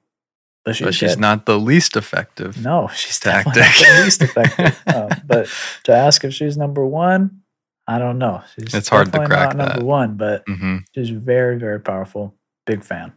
[0.65, 2.63] but she's, but she's not the least effective.
[2.63, 3.55] No, she's tactic.
[3.55, 4.81] the least effective.
[4.87, 5.49] Um, but
[5.85, 7.41] to ask if she's number one,
[7.89, 8.45] I don't know.
[8.55, 9.85] She's It's hard to crack not number that.
[9.85, 12.37] one, but hmm she's very, very powerful.
[12.65, 13.13] Big fan.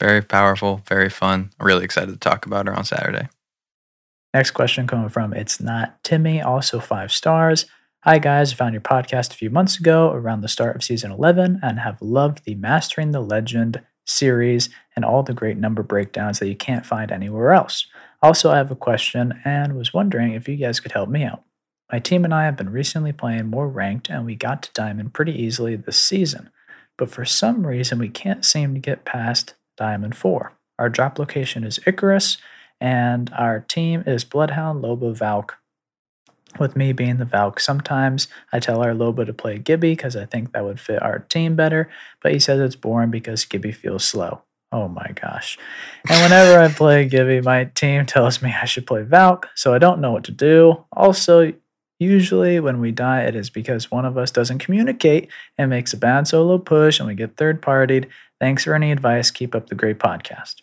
[0.00, 1.50] Very powerful, very fun.
[1.60, 3.28] Really excited to talk about her on Saturday.
[4.32, 7.66] Next question coming from It's Not Timmy, also five stars.
[8.02, 11.10] Hi guys, I found your podcast a few months ago around the start of season
[11.10, 16.38] 11 and have loved the Mastering the Legend series and all the great number breakdowns
[16.38, 17.88] that you can't find anywhere else.
[18.22, 21.42] Also, I have a question and was wondering if you guys could help me out.
[21.90, 25.12] My team and I have been recently playing more ranked and we got to Diamond
[25.12, 26.50] pretty easily this season,
[26.96, 30.52] but for some reason we can't seem to get past Diamond 4.
[30.78, 32.38] Our drop location is Icarus
[32.80, 35.56] and our team is Bloodhound, Loba, Valk.
[36.58, 40.24] With me being the Valk, sometimes I tell our Loba to play Gibby because I
[40.24, 41.90] think that would fit our team better,
[42.22, 44.42] but he says it's boring because Gibby feels slow.
[44.72, 45.58] Oh my gosh.
[46.08, 49.78] And whenever I play Gibby, my team tells me I should play Valk, so I
[49.78, 50.84] don't know what to do.
[50.92, 51.52] Also,
[51.98, 55.96] usually when we die, it is because one of us doesn't communicate and makes a
[55.96, 58.08] bad solo push and we get third partied.
[58.40, 59.30] Thanks for any advice.
[59.30, 60.56] Keep up the great podcast.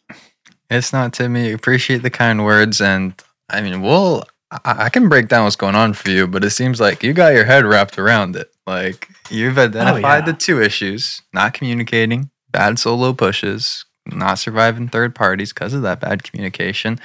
[0.69, 1.51] It's not Timmy.
[1.51, 3.13] Appreciate the kind words, and
[3.49, 4.23] I mean, we'll.
[4.63, 7.13] I, I can break down what's going on for you, but it seems like you
[7.13, 8.51] got your head wrapped around it.
[8.65, 10.31] Like you've identified yeah.
[10.31, 15.99] the two issues: not communicating, bad solo pushes, not surviving third parties because of that
[15.99, 16.99] bad communication,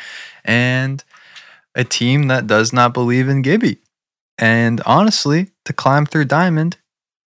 [0.45, 1.03] and
[1.75, 3.79] a team that does not believe in Gibby.
[4.39, 6.79] And honestly, to climb through Diamond,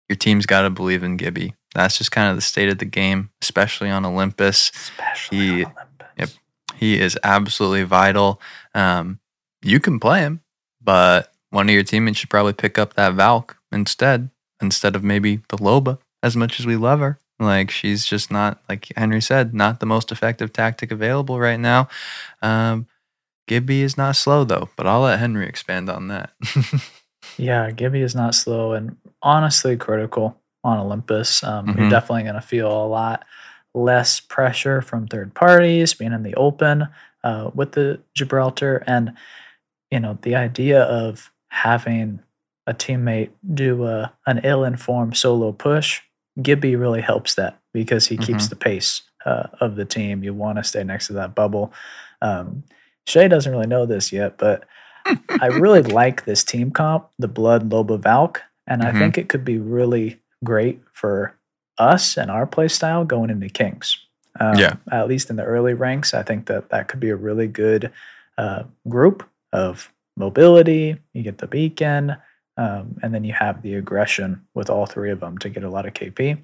[0.08, 1.54] your team's got to believe in Gibby.
[1.76, 4.71] That's just kind of the state of the game, especially on Olympus.
[4.73, 6.08] Especially He- on Olympus.
[6.17, 6.30] yep.
[6.76, 8.41] He is absolutely vital.
[8.73, 9.19] Um,
[9.65, 10.41] you can play him,
[10.82, 14.30] but one of your teammates should probably pick up that Valk instead,
[14.62, 15.99] instead of maybe the Loba.
[16.21, 19.86] As much as we love her, like she's just not, like Henry said, not the
[19.86, 21.88] most effective tactic available right now.
[22.41, 22.88] Um,
[23.47, 26.32] Gibby is not slow though, but I'll let Henry expand on that.
[27.38, 31.43] Yeah, Gibby is not slow and honestly critical on Olympus.
[31.43, 31.89] Um, You're Mhm.
[31.89, 33.26] definitely going to feel a lot
[33.73, 36.88] less pressure from third parties being in the open
[37.23, 38.84] uh, with the Gibraltar.
[38.86, 39.13] And,
[39.93, 42.19] you know, the idea of having
[42.65, 46.01] a teammate do a, an ill informed solo push,
[46.41, 48.49] Gibby really helps that because he keeps Mhm.
[48.49, 50.23] the pace uh, of the team.
[50.23, 51.71] You want to stay next to that bubble.
[52.21, 52.63] Um,
[53.06, 54.63] Shay doesn't really know this yet, but
[55.39, 58.97] I really like this team comp, the Blood Loba Valk, and I Mhm.
[58.99, 61.36] think it could be really great for
[61.77, 63.97] us and our play style going into Kings.
[64.39, 64.75] Um, Yeah.
[64.91, 67.91] At least in the early ranks, I think that that could be a really good
[68.39, 70.97] uh, group of mobility.
[71.13, 72.15] You get the beacon,
[72.57, 75.69] um, and then you have the aggression with all three of them to get a
[75.69, 76.43] lot of KP.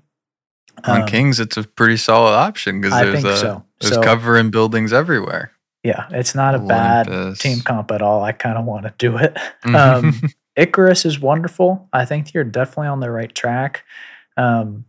[0.85, 3.65] on Um, Kings, it's a pretty solid option because there's a, so.
[3.81, 5.51] there's So- cover in buildings everywhere.
[5.83, 7.39] Yeah, it's not a bad Olympus.
[7.39, 8.21] team comp at all.
[8.23, 9.37] I kind of want to do it.
[9.65, 9.75] Mhm.
[9.75, 10.21] Um,
[10.57, 11.87] Icarus is wonderful.
[11.93, 13.83] I think you're definitely on the right track.
[14.35, 14.83] Um,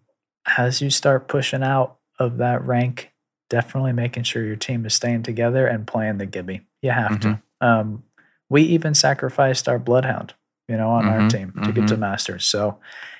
[0.58, 3.12] as you start pushing out of that rank,
[3.48, 6.62] definitely making sure your team is staying together and playing the Gibby.
[6.82, 7.40] You have to.
[7.60, 8.02] Um,
[8.50, 10.34] we even sacrificed our Bloodhound,
[10.68, 12.44] you know, on our Mhm, team to get to Masters.
[12.44, 12.78] So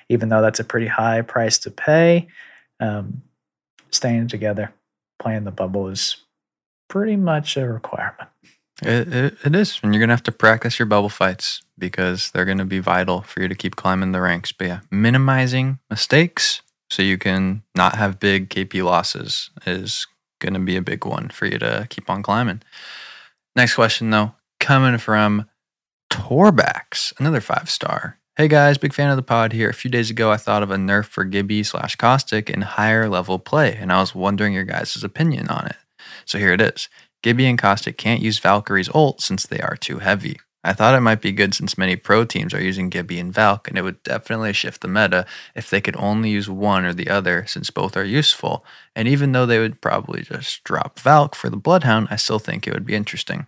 [0.09, 2.27] even though that's a pretty high price to pay,
[2.79, 3.23] um,
[3.89, 4.73] staying together,
[5.19, 6.17] playing the bubble is
[6.89, 8.29] pretty much a requirement.
[8.83, 9.79] It, it, it is.
[9.83, 12.79] And you're going to have to practice your bubble fights because they're going to be
[12.79, 14.51] vital for you to keep climbing the ranks.
[14.51, 20.07] But yeah, minimizing mistakes so you can not have big KP losses is
[20.39, 22.61] going to be a big one for you to keep on climbing.
[23.55, 25.49] Next question, though, coming from
[26.11, 28.19] Torbax, another five star.
[28.37, 29.69] Hey guys, big fan of the pod here.
[29.69, 33.09] A few days ago, I thought of a nerf for Gibby slash Caustic in higher
[33.09, 35.75] level play, and I was wondering your guys' opinion on it.
[36.25, 36.87] So here it is.
[37.23, 40.39] Gibby and Caustic can't use Valkyrie's ult since they are too heavy.
[40.63, 43.67] I thought it might be good since many pro teams are using Gibby and Valk,
[43.67, 47.09] and it would definitely shift the meta if they could only use one or the
[47.09, 48.63] other since both are useful.
[48.95, 52.67] And even though they would probably just drop Valk for the Bloodhound, I still think
[52.67, 53.47] it would be interesting.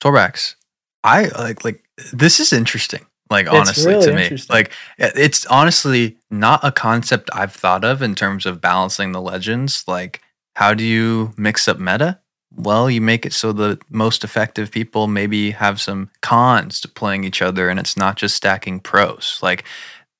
[0.00, 0.54] Torbax,
[1.02, 1.82] I like like
[2.12, 3.06] this is interesting.
[3.28, 8.02] Like It's honestly really to me, like it's honestly not a concept I've thought of
[8.02, 9.84] in terms of balancing the legends.
[9.88, 10.22] Like,
[10.54, 12.20] how do you mix up meta?
[12.54, 17.24] Well, you make it so the most effective people maybe have some cons to playing
[17.24, 19.40] each other, and it's not just stacking pros.
[19.42, 19.64] Like,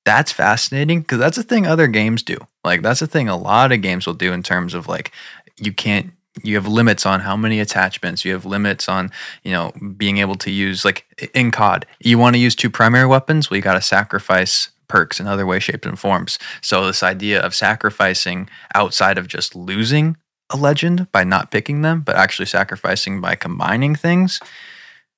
[0.05, 2.37] that's fascinating because that's a thing other games do.
[2.63, 5.11] Like, that's a thing a lot of games will do in terms of like,
[5.57, 6.11] you can't.
[6.43, 8.23] You have limits on how many attachments.
[8.25, 9.11] You have limits on,
[9.43, 11.85] you know, being able to use like in COD.
[11.99, 13.49] You want to use two primary weapons.
[13.49, 16.39] Well, you got to sacrifice perks in other ways, shapes, and forms.
[16.61, 20.17] So this idea of sacrificing outside of just losing
[20.49, 24.39] a legend by not picking them, but actually sacrificing by combining things.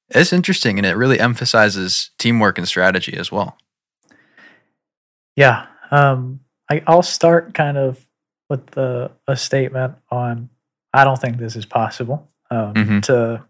[0.09, 3.57] It's interesting and it really emphasizes teamwork and strategy as well.
[5.35, 5.67] Yeah.
[5.91, 8.05] Um, I, I'll start kind of
[8.49, 10.49] with the, a statement on
[10.93, 13.03] I don't think this is possible um, Mhm.
[13.03, 13.45] to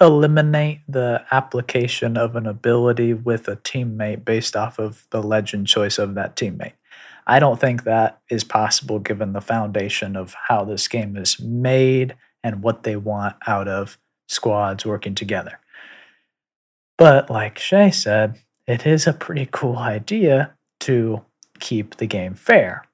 [0.00, 5.98] eliminate the application of an ability with a teammate based off of the legend choice
[5.98, 6.72] of that teammate.
[7.26, 12.16] I don't think that is possible given the foundation of how this game is made
[12.42, 15.60] and what they want out of squads working together.
[16.96, 21.22] But like Shay said, it is a pretty cool idea to
[21.58, 22.86] keep the game fair.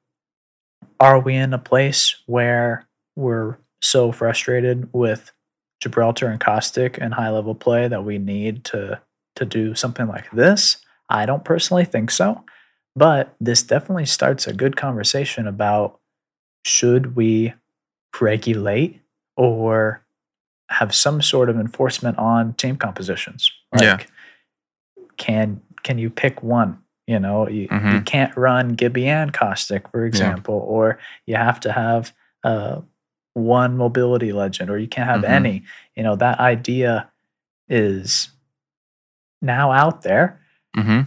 [0.99, 2.86] Are we in a place where
[3.17, 5.33] we're so frustrated with
[5.81, 9.01] Gibraltar and Caustic and high level play that we need to
[9.37, 10.79] to do something like this?
[11.11, 12.45] I don't personally think so,
[12.95, 15.99] but this definitely starts a good conversation about
[16.65, 17.53] should we
[18.21, 19.01] regulate
[19.37, 20.03] or
[20.71, 23.51] have some sort of enforcement on team compositions?
[23.79, 23.99] Yeah.
[25.19, 26.79] can can you pick one?
[27.07, 28.07] You know, you, you Mhm.
[28.07, 32.81] can't run Gibby and Caustic, for example, or you have to have uh,
[33.37, 35.29] one mobility legend, or you can't have Mhm.
[35.29, 35.63] any.
[35.95, 37.11] You know, that idea
[37.69, 38.31] is
[39.43, 40.41] now out there.
[40.75, 41.03] hmm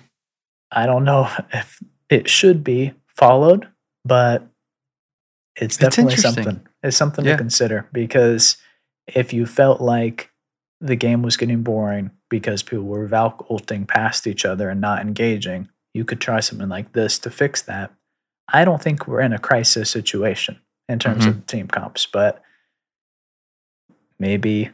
[0.71, 3.67] I don't know if it should be followed,
[4.05, 4.43] but
[5.55, 6.43] it's It's definitely interesting.
[6.43, 6.67] something.
[6.83, 7.31] It's something Yeah.
[7.33, 8.57] to consider because
[9.07, 10.31] if you felt like
[10.79, 15.01] the game was getting boring because people were Valk ulting past each other and not
[15.01, 17.91] engaging, you could try something like this to fix that.
[18.47, 20.59] I don't think we're in a crisis situation
[20.89, 21.29] in terms Mhm.
[21.29, 22.41] of team comps, but
[24.19, 24.71] maybe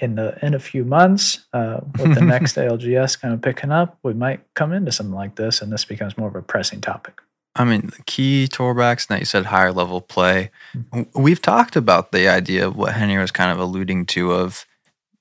[0.00, 3.98] in the in a few months, uh, with the next ALGS kind of picking up,
[4.02, 7.20] we might come into something like this, and this becomes more of a pressing topic.
[7.54, 10.50] I mean, the key Torbacks, and that you said higher level play.
[11.14, 14.66] We've talked about the idea of what Henry was kind of alluding to of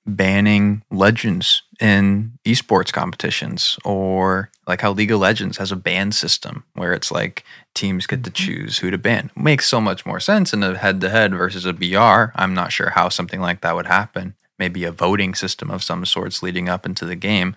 [0.08, 6.64] banning legends in esports competitions or like how League of Legends has a ban system
[6.74, 8.36] where it's like teams get to Mhm.
[8.36, 9.32] choose who to ban.
[9.36, 12.32] Makes so much more sense in a head to head versus a BR.
[12.36, 14.36] I'm not sure how something like that would happen.
[14.60, 17.56] Maybe a voting system of some sorts leading up into the game.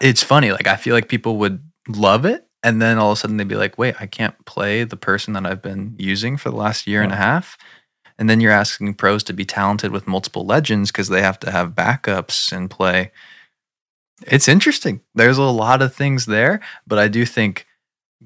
[0.00, 0.52] It's funny.
[0.52, 2.44] Like, I feel like people would love it.
[2.62, 5.32] And then all of a sudden they'd be like, wait, I can't play the person
[5.34, 7.56] that I've been using for the last year and a half.
[8.18, 11.50] And then you're asking pros to be talented with multiple legends because they have to
[11.50, 13.12] have backups and play.
[14.26, 15.00] It's interesting.
[15.14, 17.66] There's a lot of things there, but I do think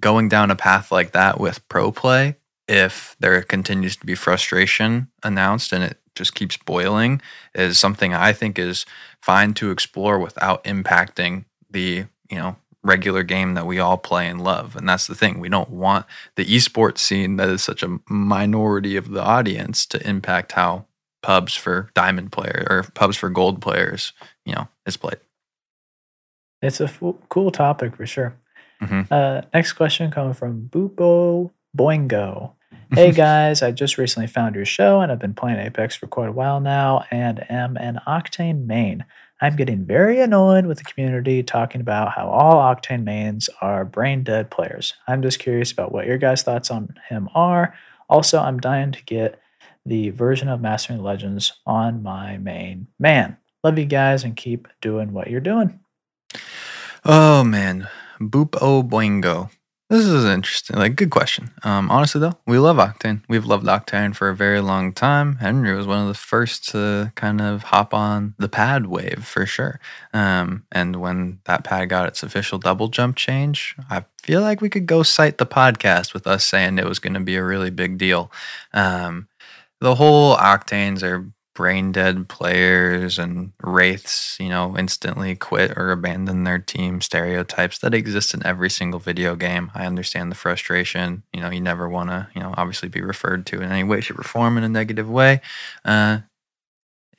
[0.00, 5.08] going down a path like that with pro play, if there continues to be frustration
[5.22, 7.20] announced and it just keeps boiling,
[7.54, 8.86] is something I think is
[9.20, 14.42] fine to explore without impacting the, you know, regular game that we all play and
[14.42, 14.74] love.
[14.76, 15.38] And that's the thing.
[15.38, 20.08] We don't want the esports scene that is such a minority of the audience to
[20.08, 20.86] impact how
[21.22, 24.12] pubs for diamond player or pubs for gold players,
[24.44, 25.18] you know, is played.
[26.60, 26.90] It's a
[27.28, 28.34] cool topic for sure.
[28.80, 29.06] Mhm.
[29.10, 32.52] Uh, next question coming from Boopo Boingo.
[32.94, 36.28] Hey guys, I just recently found your show and I've been playing Apex for quite
[36.28, 39.06] a while now and am an Octane main.
[39.42, 44.22] I'm getting very annoyed with the community talking about how all Octane mains are brain
[44.22, 44.94] dead players.
[45.08, 47.74] I'm just curious about what your guys' thoughts on him are.
[48.08, 49.40] Also, I'm dying to get
[49.84, 53.36] the version of Mastering Legends on my main man.
[53.64, 55.80] Love you guys and keep doing what you're doing.
[57.04, 57.88] Oh man,
[58.20, 59.50] Boop O Boingo.
[59.92, 60.76] This is interesting.
[60.76, 61.50] Like, good question.
[61.64, 63.20] Um, honestly though, we love Octane.
[63.28, 65.36] We've loved Octane for a very long time.
[65.36, 69.44] Henry was one of the first to kind of hop on the pad wave for
[69.44, 69.80] sure.
[70.14, 74.70] Um, and when that pad got its official double jump change, I feel like we
[74.70, 77.68] could go cite the podcast with us saying it was going to be a really
[77.68, 78.32] big deal.
[78.72, 79.28] Um,
[79.82, 86.44] the whole Octanes are brain dead players and wraiths, you know, instantly quit or abandon
[86.44, 89.70] their team stereotypes that exist in every single video game.
[89.74, 91.22] I understand the frustration.
[91.32, 94.00] You know, you never want to, you know, obviously be referred to in any way,
[94.00, 95.40] shape, or form in a negative way.
[95.84, 96.20] Uh,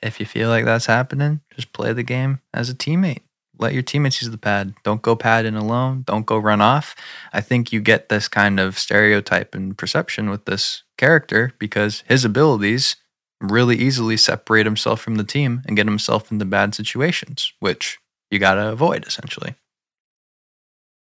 [0.02, 3.22] if you feel like that's happening, just play the game as a teammate.
[3.56, 4.74] Let your teammates use the pad.
[4.82, 6.02] Don't go pad in alone.
[6.06, 6.96] Don't go run off.
[7.32, 12.24] I think you get this kind of stereotype and perception with this character because his
[12.24, 12.96] abilities
[13.40, 17.98] really easily separate himself from the team and get himself into bad situations, which
[18.30, 19.54] you got to avoid essentially.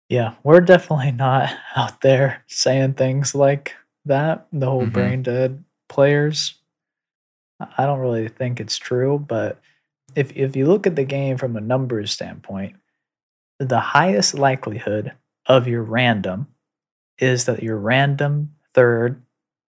[0.09, 4.47] Yeah, we're definitely not out there saying things like that.
[4.51, 4.93] The whole Mhm.
[4.93, 6.55] brain dead players.
[7.77, 9.59] I don't really think it's true, but
[10.15, 12.77] if if you look at the game from a numbers standpoint,
[13.59, 15.13] the highest likelihood
[15.45, 16.47] of your random
[17.17, 19.21] is that your random third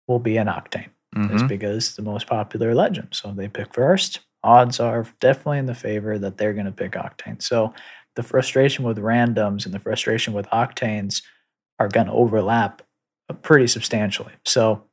[0.07, 0.89] will be an Octane.
[1.15, 1.47] Is Mhm.
[1.47, 3.09] because the most popular legend.
[3.11, 4.19] So they pick first.
[4.43, 7.41] Odds are definitely in the favor that they're going to pick Octane.
[7.41, 7.73] So
[8.15, 11.23] the frustration with randoms and the frustration with Octanes
[11.79, 12.81] are going to overlap
[13.41, 14.33] pretty substantially.
[14.45, 14.83] So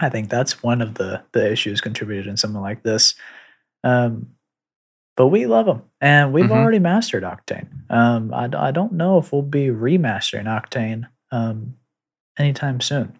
[0.00, 3.14] I think that's one of the the issues contributed in something like this.
[3.84, 4.28] Um,
[5.16, 6.50] but we love them, and we've Mhm.
[6.52, 7.68] already mastered Octane.
[7.90, 11.74] Um, I, I don't know if we'll be remastering Octane um,
[12.38, 13.18] anytime soon.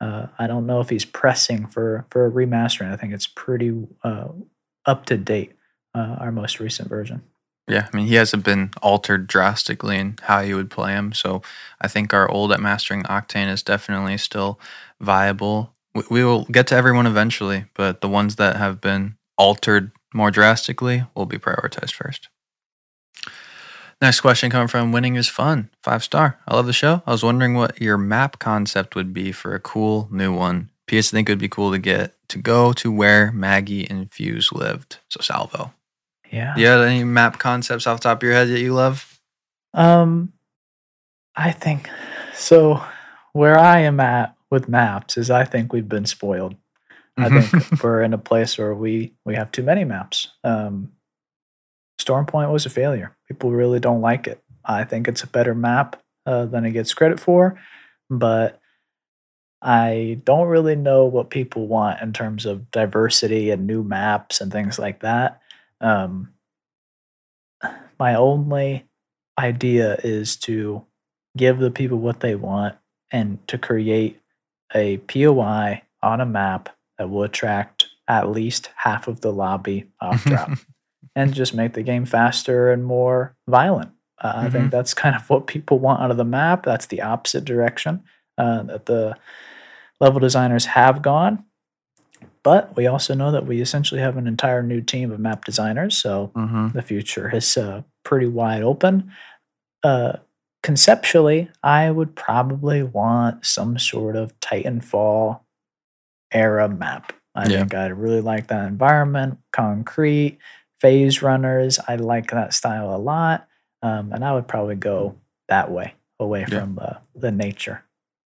[0.00, 2.92] Uh, I don't know if he's pressing for for a remastering.
[2.92, 4.28] I think it's pretty uh,
[4.84, 5.52] up to date.
[5.94, 7.22] Uh, our most recent version.
[7.68, 11.12] Yeah, I mean, he hasn't been altered drastically in how you would play him.
[11.14, 11.40] So
[11.80, 14.60] I think our old at mastering Octane is definitely still
[15.00, 15.74] viable.
[15.94, 20.30] We, we will get to everyone eventually, but the ones that have been altered more
[20.30, 22.28] drastically will be prioritized first.
[24.00, 26.38] Next question coming from Winning is Fun, five star.
[26.46, 27.02] I love the show.
[27.06, 30.70] I was wondering what your map concept would be for a cool new one.
[30.86, 31.12] P.S.
[31.12, 34.52] I think it would be cool to get to go to where Maggie and Fuse
[34.52, 34.98] lived.
[35.08, 35.72] So Salvo.
[36.30, 36.54] Yeah.
[36.54, 39.18] Do you have any map concepts off the top of your head that you love?
[39.72, 40.32] Um,
[41.34, 41.88] I think
[42.34, 42.82] so.
[43.32, 46.56] Where I am at with maps is I think we've been spoiled.
[47.18, 50.28] I think we're in a place where we we have too many maps.
[50.44, 50.92] Um,
[51.98, 53.15] Storm Point was a failure.
[53.28, 54.42] People really don't like it.
[54.64, 57.58] I think it's a better map uh, than it gets credit for,
[58.10, 58.60] but
[59.62, 64.52] I don't really know what people want in terms of diversity and new maps and
[64.52, 65.40] things like that.
[65.80, 66.32] Um,
[67.98, 68.86] my only
[69.38, 70.84] idea is to
[71.36, 72.76] give the people what they want
[73.10, 74.20] and to create
[74.74, 76.68] a POI on a map
[76.98, 80.50] that will attract at least half of the lobby off drop
[81.16, 83.90] and just make the game faster and more violent.
[84.22, 86.64] Uh, I think that's kind of what people want out of the map.
[86.64, 88.04] That's the opposite direction
[88.38, 89.16] uh, that the
[90.00, 91.44] level designers have gone.
[92.42, 95.96] But we also know that we essentially have an entire new team of map designers.
[95.96, 99.10] So hmm the future is uh, pretty wide open.
[99.82, 100.14] Uh,
[100.62, 105.40] conceptually, I would probably want some sort of Titanfall
[106.32, 107.12] era map.
[107.34, 107.58] I Yeah.
[107.60, 110.38] think I'd really like that environment, concrete,
[110.80, 111.78] phase runners.
[111.88, 113.46] I like that style a lot.
[113.82, 115.16] Um, and I would probably go
[115.48, 116.60] that way, away Yeah.
[116.60, 117.82] from uh, the nature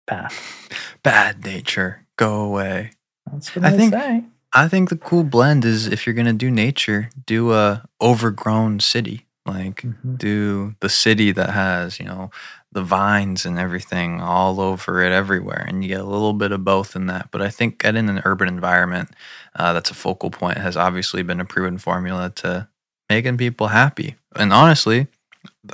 [0.05, 0.69] path.
[1.03, 2.91] Bad nature, go away.
[3.31, 4.23] That's what I think- say.
[4.53, 9.25] I think the cool blend is if you're gonna do nature, do a overgrown city.
[9.45, 10.17] Like Mhm.
[10.17, 12.31] do the city that has you know
[12.77, 16.63] the vines and everything all over it everywhere, and you get a little bit of
[16.63, 17.29] both in that.
[17.31, 19.09] But I think getting an urban environment
[19.55, 22.67] uh, that's a focal point has obviously been a proven formula to
[23.09, 24.15] making people happy.
[24.35, 25.07] And honestly,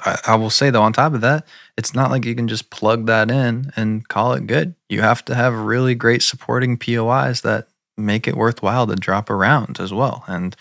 [0.05, 1.45] I, I will say though, on top of that,
[1.77, 4.73] it's not like you can just plug that in and call it good.
[4.87, 9.77] You have to have really great supporting POIs that make it worthwhile to drop around
[9.81, 10.23] as well.
[10.25, 10.55] And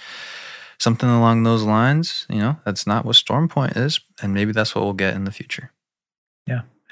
[0.76, 4.00] something along those lines, you know, that's not what Stormpoint is.
[4.20, 5.70] And maybe that's what we'll get in the future.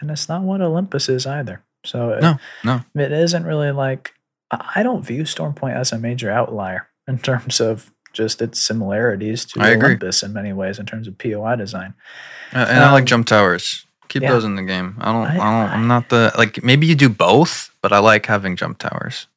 [0.00, 1.62] And it's not what Olympus is either.
[1.84, 2.80] So it- No, no.
[2.94, 4.12] it isn't really like
[4.50, 9.60] I don't view Stormpoint as a major outlier in terms of just its similarities to
[9.60, 9.90] I agree.
[9.90, 11.94] Olympus in many ways in terms of POI design.
[12.52, 13.86] Uh, and I like Um, jump towers.
[14.08, 14.32] Keep yeah.
[14.32, 14.96] those in the game.
[15.00, 17.98] I don't, I, I- don't, I'm not the, like, maybe you do both, but I
[17.98, 19.28] like having jump towers.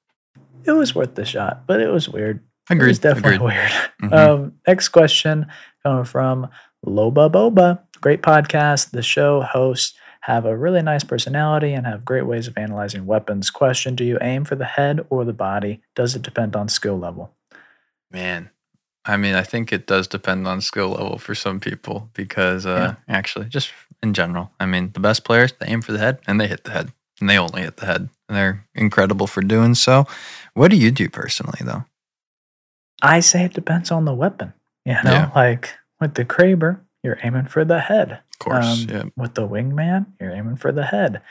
[0.66, 2.40] It was worth the shot, but it was weird.
[2.72, 3.54] It was definitely Agreed.
[3.54, 3.72] weird.
[4.02, 4.14] Mhm.
[4.44, 5.46] Um, next question
[5.84, 6.48] coming from
[6.84, 7.82] Loba Boba.
[8.02, 8.90] Great podcast.
[8.90, 9.94] The show hosts
[10.24, 13.50] have a really nice personality and have great ways of analyzing weapons.
[13.50, 15.82] Question Do you aim for the head or the body?
[15.96, 17.34] Does it depend on skill level?
[18.10, 18.50] Man,
[19.04, 22.96] I mean, I think it does depend on skill level for some people because uh,
[23.10, 23.72] actually, just
[24.02, 26.64] in general, I mean, the best players they aim for the head and they hit
[26.64, 30.06] the head, and they only hit the head, and they're incredible for doing so.
[30.54, 31.84] What do you do personally, though?
[33.02, 34.54] I say it depends on the weapon.
[34.86, 35.32] You know, Yeah.
[35.36, 38.20] like with the Kraber, you're aiming for the head.
[38.34, 41.22] Of course, Um, yeah, With the Wingman, you're aiming for the head.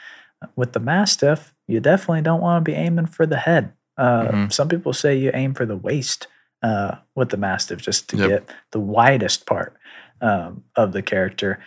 [0.56, 3.72] With the Mastiff, you definitely don't want to be aiming for the head.
[3.96, 4.52] Uh, Mhm.
[4.52, 6.26] Some people say you aim for the waist
[6.62, 8.28] uh, with the Mastiff just to Yep.
[8.28, 9.76] get the widest part
[10.20, 11.58] um, of the character.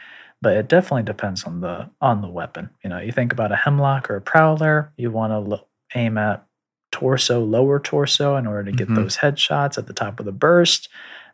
[0.42, 2.70] But it definitely depends on the on the weapon.
[2.84, 6.18] You know, you think about a Hemlok or a Prowler, you want to lo- aim
[6.18, 6.46] at
[6.92, 8.96] torso, lower torso, in order to get Mhm.
[8.96, 10.88] those headshots at the top of the burst.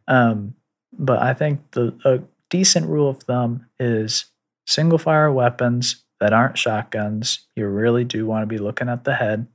[0.08, 0.56] Um,
[0.98, 4.26] but I think the decent rule of thumb is
[4.68, 7.48] single fire weapons that aren't shotguns.
[7.56, 9.48] You really do want to be looking at the head.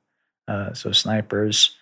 [0.49, 1.76] Uh, so snipers,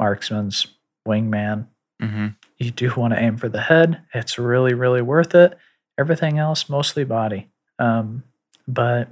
[0.00, 0.68] marksmans,
[1.06, 1.66] wingman.
[2.00, 4.00] hmm You do want to aim for the head.
[4.14, 5.58] It's really, really worth it.
[5.98, 7.50] Everything else, mostly body.
[7.78, 8.22] Um,
[8.66, 9.08] but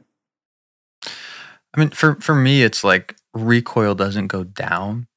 [1.05, 5.08] I mean, for for me, it's like recoil doesn't go down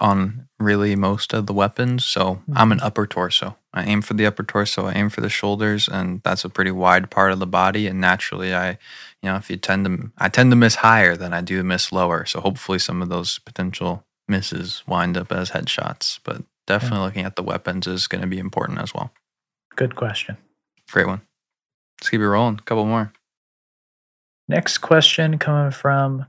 [0.00, 2.04] on really most of the weapons.
[2.04, 2.86] So I'm an mm-hmm.
[2.86, 3.56] upper torso.
[3.72, 6.70] I aim for the upper torso, I aim for the shoulders, and that's a pretty
[6.70, 7.86] wide part of the body.
[7.86, 8.70] And naturally, I,
[9.22, 11.92] you know, if you tend to, I tend to miss higher than I do miss
[11.92, 12.24] lower.
[12.24, 16.18] So hopefully, some of those potential misses wind up as headshots.
[16.24, 19.12] But definitely looking at the weapons is going to be important as well.
[19.76, 20.36] Good question.
[20.90, 21.22] Great one.
[22.00, 22.58] Let's keep it rolling.
[22.58, 23.12] A couple more.
[24.48, 26.26] Next question coming from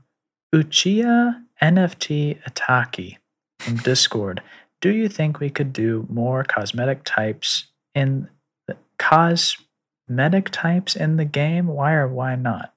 [0.54, 3.16] Uchiha NFT Ataki
[3.60, 4.42] from Discord.
[4.80, 8.28] Do you think we could do more cosmetic types in
[8.66, 11.66] the cosmetic types in the game?
[11.66, 12.72] Why or why not?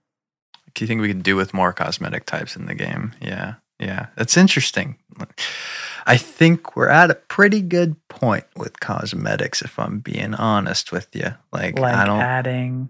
[0.73, 3.13] Do you think we could do with more cosmetic types in the game?
[3.21, 3.55] Yeah.
[3.79, 4.07] Yeah.
[4.15, 4.97] That's interesting.
[6.05, 11.07] I think we're at a pretty good point with cosmetics, if I'm being honest with
[11.15, 11.35] you.
[11.51, 12.19] Like, Like I don't.
[12.19, 12.89] adding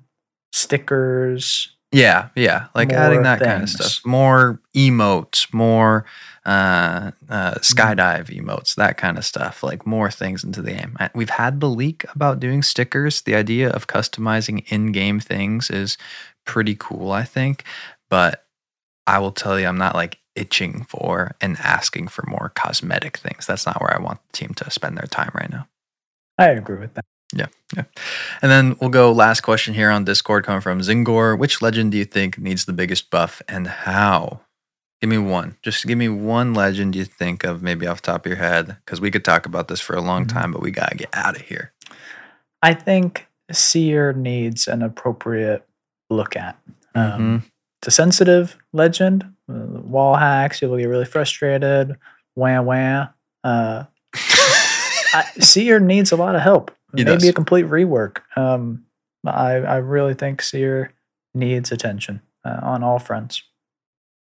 [0.54, 1.73] stickers.
[1.94, 4.06] Yeah, yeah, like adding more that kind of stuff.
[4.06, 6.06] More emotes, more
[6.46, 9.62] uh, uh, skydive emotes, that kind of stuff.
[9.62, 10.98] Like more things into the game.
[11.14, 13.22] We've had the leak about doing stickers.
[13.22, 15.98] The idea of customizing in-game things is
[16.46, 17.64] pretty cool, I think.
[18.10, 18.44] But
[19.06, 23.46] I will tell you, I'm not like itching for and asking for more cosmetic things.
[23.46, 25.68] That's not where I want the team to spend their time right now.
[26.40, 27.06] I agree with that.
[27.36, 31.38] And then we'll go last question here on Discord coming from Zingor.
[31.38, 34.42] Which legend do you think needs the biggest buff and how?
[35.02, 35.58] Give me one.
[35.62, 38.78] Just give me one legend you think of maybe off the top of your head.
[38.86, 40.30] Because we could talk about this for a long Mhm.
[40.34, 41.74] time, but we gotta get out of here.
[42.62, 45.66] I think Seer needs an appropriate
[46.10, 46.58] look at.
[46.96, 47.44] Um,
[47.82, 49.26] It's a sensitive legend.
[49.50, 51.98] Uh, wall hacks, you'll get really frustrated.
[52.36, 53.08] Wah wah.
[53.44, 53.84] Uh,
[55.14, 56.72] I, Seer needs a lot of help.
[56.96, 57.30] He Maybe does.
[57.30, 58.20] a complete rework.
[58.36, 58.86] Um,
[59.26, 60.94] I, I really think Seer
[61.34, 63.44] needs attention uh, on all fronts.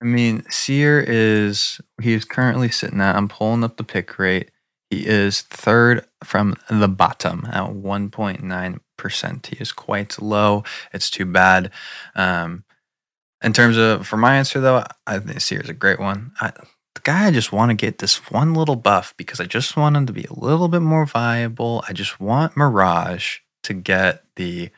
[0.00, 3.16] I mean, Seer is he is currently sitting at.
[3.16, 4.50] I'm pulling up the pick rate.
[4.90, 9.46] He is third from the bottom at 1.9 percent.
[9.46, 10.64] He is quite low.
[10.92, 11.70] It's too bad.
[12.14, 12.64] Um,
[13.42, 16.32] in terms of for my answer though, I think Seer is a great one.
[16.40, 16.52] I,
[16.94, 19.96] the guy I just want to get this one little buff because I just want
[19.96, 21.84] him to be a little bit more viable.
[21.88, 24.70] I just want Mirage to get the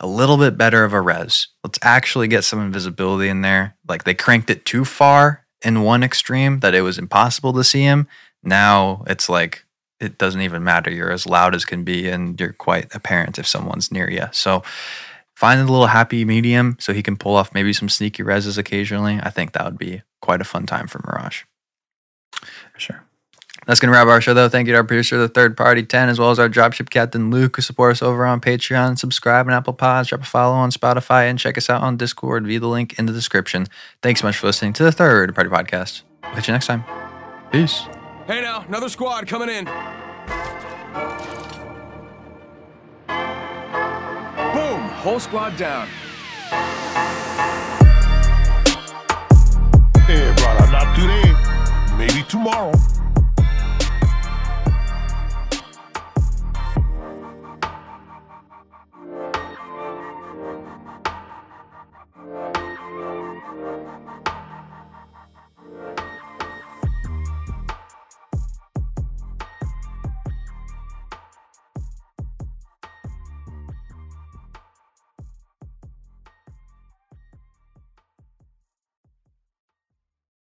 [0.00, 1.48] a little bit better of a res.
[1.62, 3.76] Let's actually get some invisibility in there.
[3.88, 7.82] Like they cranked it too far in one extreme that it was impossible to see
[7.82, 8.08] him.
[8.42, 9.64] Now it's like
[10.00, 10.90] it doesn't even matter.
[10.90, 14.26] You're as loud as can be and you're quite apparent if someone's near you.
[14.32, 14.64] So
[15.36, 19.20] find a little happy medium so he can pull off maybe some sneaky reses occasionally.
[19.22, 21.44] I think that would be quite a fun time for Mirage.
[22.74, 23.04] For sure.
[23.66, 24.48] That's going to wrap our show, though.
[24.48, 27.30] Thank you to our producer, the third party 10, as well as our dropship captain,
[27.30, 28.98] Luke, who support us over on Patreon.
[28.98, 32.44] Subscribe on Apple Pods, drop a follow on Spotify, and check us out on Discord
[32.44, 33.66] via the link in the description.
[34.02, 36.02] Thanks so much for listening to the third party podcast.
[36.24, 36.84] We'll catch you next time.
[37.52, 37.82] Peace.
[38.26, 39.64] Hey now, another squad coming in.
[44.52, 44.80] Boom!
[45.02, 45.86] Whole squad down.
[50.06, 51.61] Hey, brother, not today.
[52.02, 52.72] Maybe tomorrow.